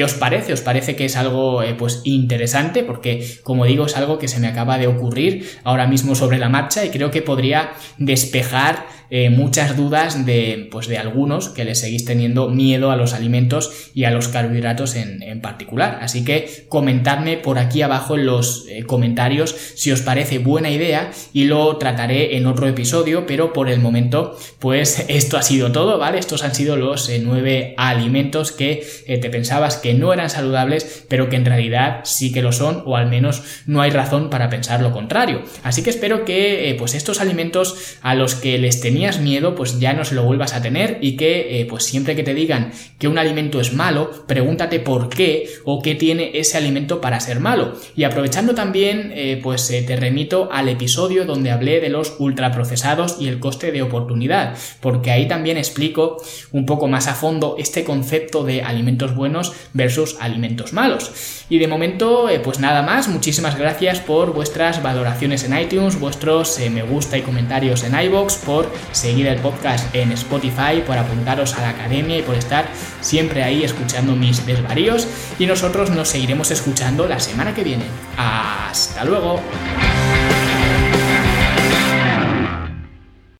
¿qué 0.00 0.04
os 0.04 0.14
parece? 0.14 0.54
¿Os 0.54 0.62
parece 0.62 0.96
que 0.96 1.04
es 1.04 1.14
algo 1.14 1.60
pues 1.76 2.00
interesante? 2.04 2.84
Porque, 2.84 3.36
como 3.42 3.66
digo, 3.66 3.84
es 3.84 3.98
algo 3.98 4.18
que 4.18 4.28
se 4.28 4.40
me 4.40 4.46
acaba 4.46 4.78
de 4.78 4.86
ocurrir 4.86 5.46
ahora 5.62 5.86
mismo 5.86 6.14
sobre 6.14 6.38
la 6.38 6.48
marcha 6.48 6.86
y 6.86 6.88
creo 6.88 7.10
que 7.10 7.20
podría 7.20 7.72
despejar 7.98 8.86
muchas 9.30 9.76
dudas 9.76 10.24
de, 10.24 10.68
pues, 10.70 10.86
de 10.86 10.98
algunos 10.98 11.48
que 11.48 11.64
les 11.64 11.80
seguís 11.80 12.04
teniendo 12.04 12.48
miedo 12.48 12.90
a 12.90 12.96
los 12.96 13.12
alimentos 13.12 13.90
y 13.94 14.04
a 14.04 14.10
los 14.10 14.28
carbohidratos 14.28 14.94
en, 14.94 15.40
particular. 15.40 15.98
Así 16.02 16.24
que 16.24 16.66
comentadme 16.68 17.36
por 17.36 17.58
aquí 17.58 17.82
abajo 17.82 18.16
en 18.16 18.26
los 18.26 18.66
eh, 18.68 18.82
comentarios 18.84 19.54
si 19.74 19.90
os 19.90 20.02
parece 20.02 20.38
buena 20.38 20.70
idea 20.70 21.10
y 21.32 21.44
lo 21.44 21.76
trataré 21.76 22.36
en 22.36 22.46
otro 22.46 22.66
episodio, 22.68 23.26
pero 23.26 23.52
por 23.52 23.70
el 23.70 23.80
momento 23.80 24.36
pues 24.58 25.04
esto 25.08 25.36
ha 25.36 25.42
sido 25.42 25.72
todo, 25.72 25.98
¿vale? 25.98 26.18
Estos 26.18 26.42
han 26.42 26.54
sido 26.54 26.76
los 26.76 27.08
eh, 27.08 27.20
nueve 27.22 27.74
alimentos 27.76 28.52
que 28.52 28.86
eh, 29.06 29.18
te 29.18 29.30
pensabas 29.30 29.76
que 29.76 29.94
no 29.94 30.12
eran 30.12 30.30
saludables, 30.30 31.04
pero 31.08 31.28
que 31.28 31.36
en 31.36 31.44
realidad 31.44 32.00
sí 32.04 32.32
que 32.32 32.42
lo 32.42 32.52
son 32.52 32.82
o 32.86 32.96
al 32.96 33.08
menos 33.08 33.42
no 33.66 33.80
hay 33.80 33.90
razón 33.90 34.30
para 34.30 34.50
pensar 34.50 34.82
lo 34.82 34.92
contrario. 34.92 35.42
Así 35.62 35.82
que 35.82 35.90
espero 35.90 36.24
que 36.24 36.74
pues 36.78 36.94
estos 36.94 37.20
alimentos 37.20 37.96
a 38.02 38.14
los 38.14 38.34
que 38.34 38.58
les 38.58 38.80
tenías 39.00 39.20
miedo 39.20 39.54
pues 39.54 39.80
ya 39.80 39.94
no 39.94 40.04
se 40.04 40.14
lo 40.14 40.24
vuelvas 40.24 40.52
a 40.52 40.60
tener 40.60 40.98
y 41.00 41.16
que 41.16 41.66
pues 41.70 41.84
siempre 41.84 42.14
que 42.14 42.22
te 42.22 42.34
digan 42.34 42.72
que 42.98 43.08
un 43.08 43.18
alimento 43.18 43.60
es 43.60 43.72
malo, 43.72 44.10
pregúntate 44.26 44.78
por 44.78 45.08
qué 45.08 45.48
o 45.64 45.80
qué 45.82 45.94
tiene 45.94 46.32
ese 46.34 46.58
alimento 46.58 47.00
para 47.00 47.20
ser 47.20 47.40
malo. 47.40 47.72
Y 47.96 48.04
aprovechando 48.04 48.54
también, 48.54 49.12
eh, 49.14 49.40
pues 49.42 49.70
eh, 49.70 49.82
te 49.82 49.96
remito 49.96 50.50
al 50.52 50.68
episodio 50.68 51.24
donde 51.24 51.50
hablé 51.50 51.80
de 51.80 51.88
los 51.88 52.14
ultraprocesados 52.18 53.16
y 53.18 53.28
el 53.28 53.40
coste 53.40 53.72
de 53.72 53.82
oportunidad, 53.82 54.56
porque 54.80 55.10
ahí 55.10 55.28
también 55.28 55.56
explico 55.56 56.18
un 56.52 56.66
poco 56.66 56.88
más 56.88 57.06
a 57.06 57.14
fondo 57.14 57.56
este 57.58 57.84
concepto 57.84 58.44
de 58.44 58.62
alimentos 58.62 59.14
buenos 59.14 59.52
versus 59.72 60.16
alimentos 60.20 60.72
malos. 60.72 61.44
Y 61.48 61.58
de 61.58 61.66
momento, 61.66 62.28
eh, 62.28 62.40
pues 62.40 62.60
nada 62.60 62.82
más, 62.82 63.08
muchísimas 63.08 63.58
gracias 63.58 64.00
por 64.00 64.32
vuestras 64.32 64.82
valoraciones 64.82 65.44
en 65.44 65.58
iTunes, 65.58 65.98
vuestros 65.98 66.58
me 66.70 66.82
gusta 66.82 67.16
y 67.16 67.22
comentarios 67.22 67.82
en 67.84 67.98
iBox, 67.98 68.36
por 68.36 68.70
seguir 68.92 69.26
el 69.26 69.38
podcast 69.38 69.94
en 69.94 70.12
Spotify, 70.12 70.82
por 70.86 70.98
apuntaros 70.98 71.54
a 71.54 71.62
la 71.62 71.68
academia 71.70 72.18
y 72.18 72.22
por 72.22 72.34
estar 72.34 72.68
siempre 73.00 73.42
ahí 73.42 73.64
escuchando 73.64 74.16
mis 74.16 74.44
desvaríos 74.46 75.06
y 75.38 75.46
nosotros 75.46 75.90
nos 75.90 76.08
seguiremos 76.08 76.50
escuchando 76.50 77.06
la 77.06 77.20
semana 77.20 77.54
que 77.54 77.64
viene. 77.64 77.84
Hasta 78.16 79.04
luego. 79.04 79.40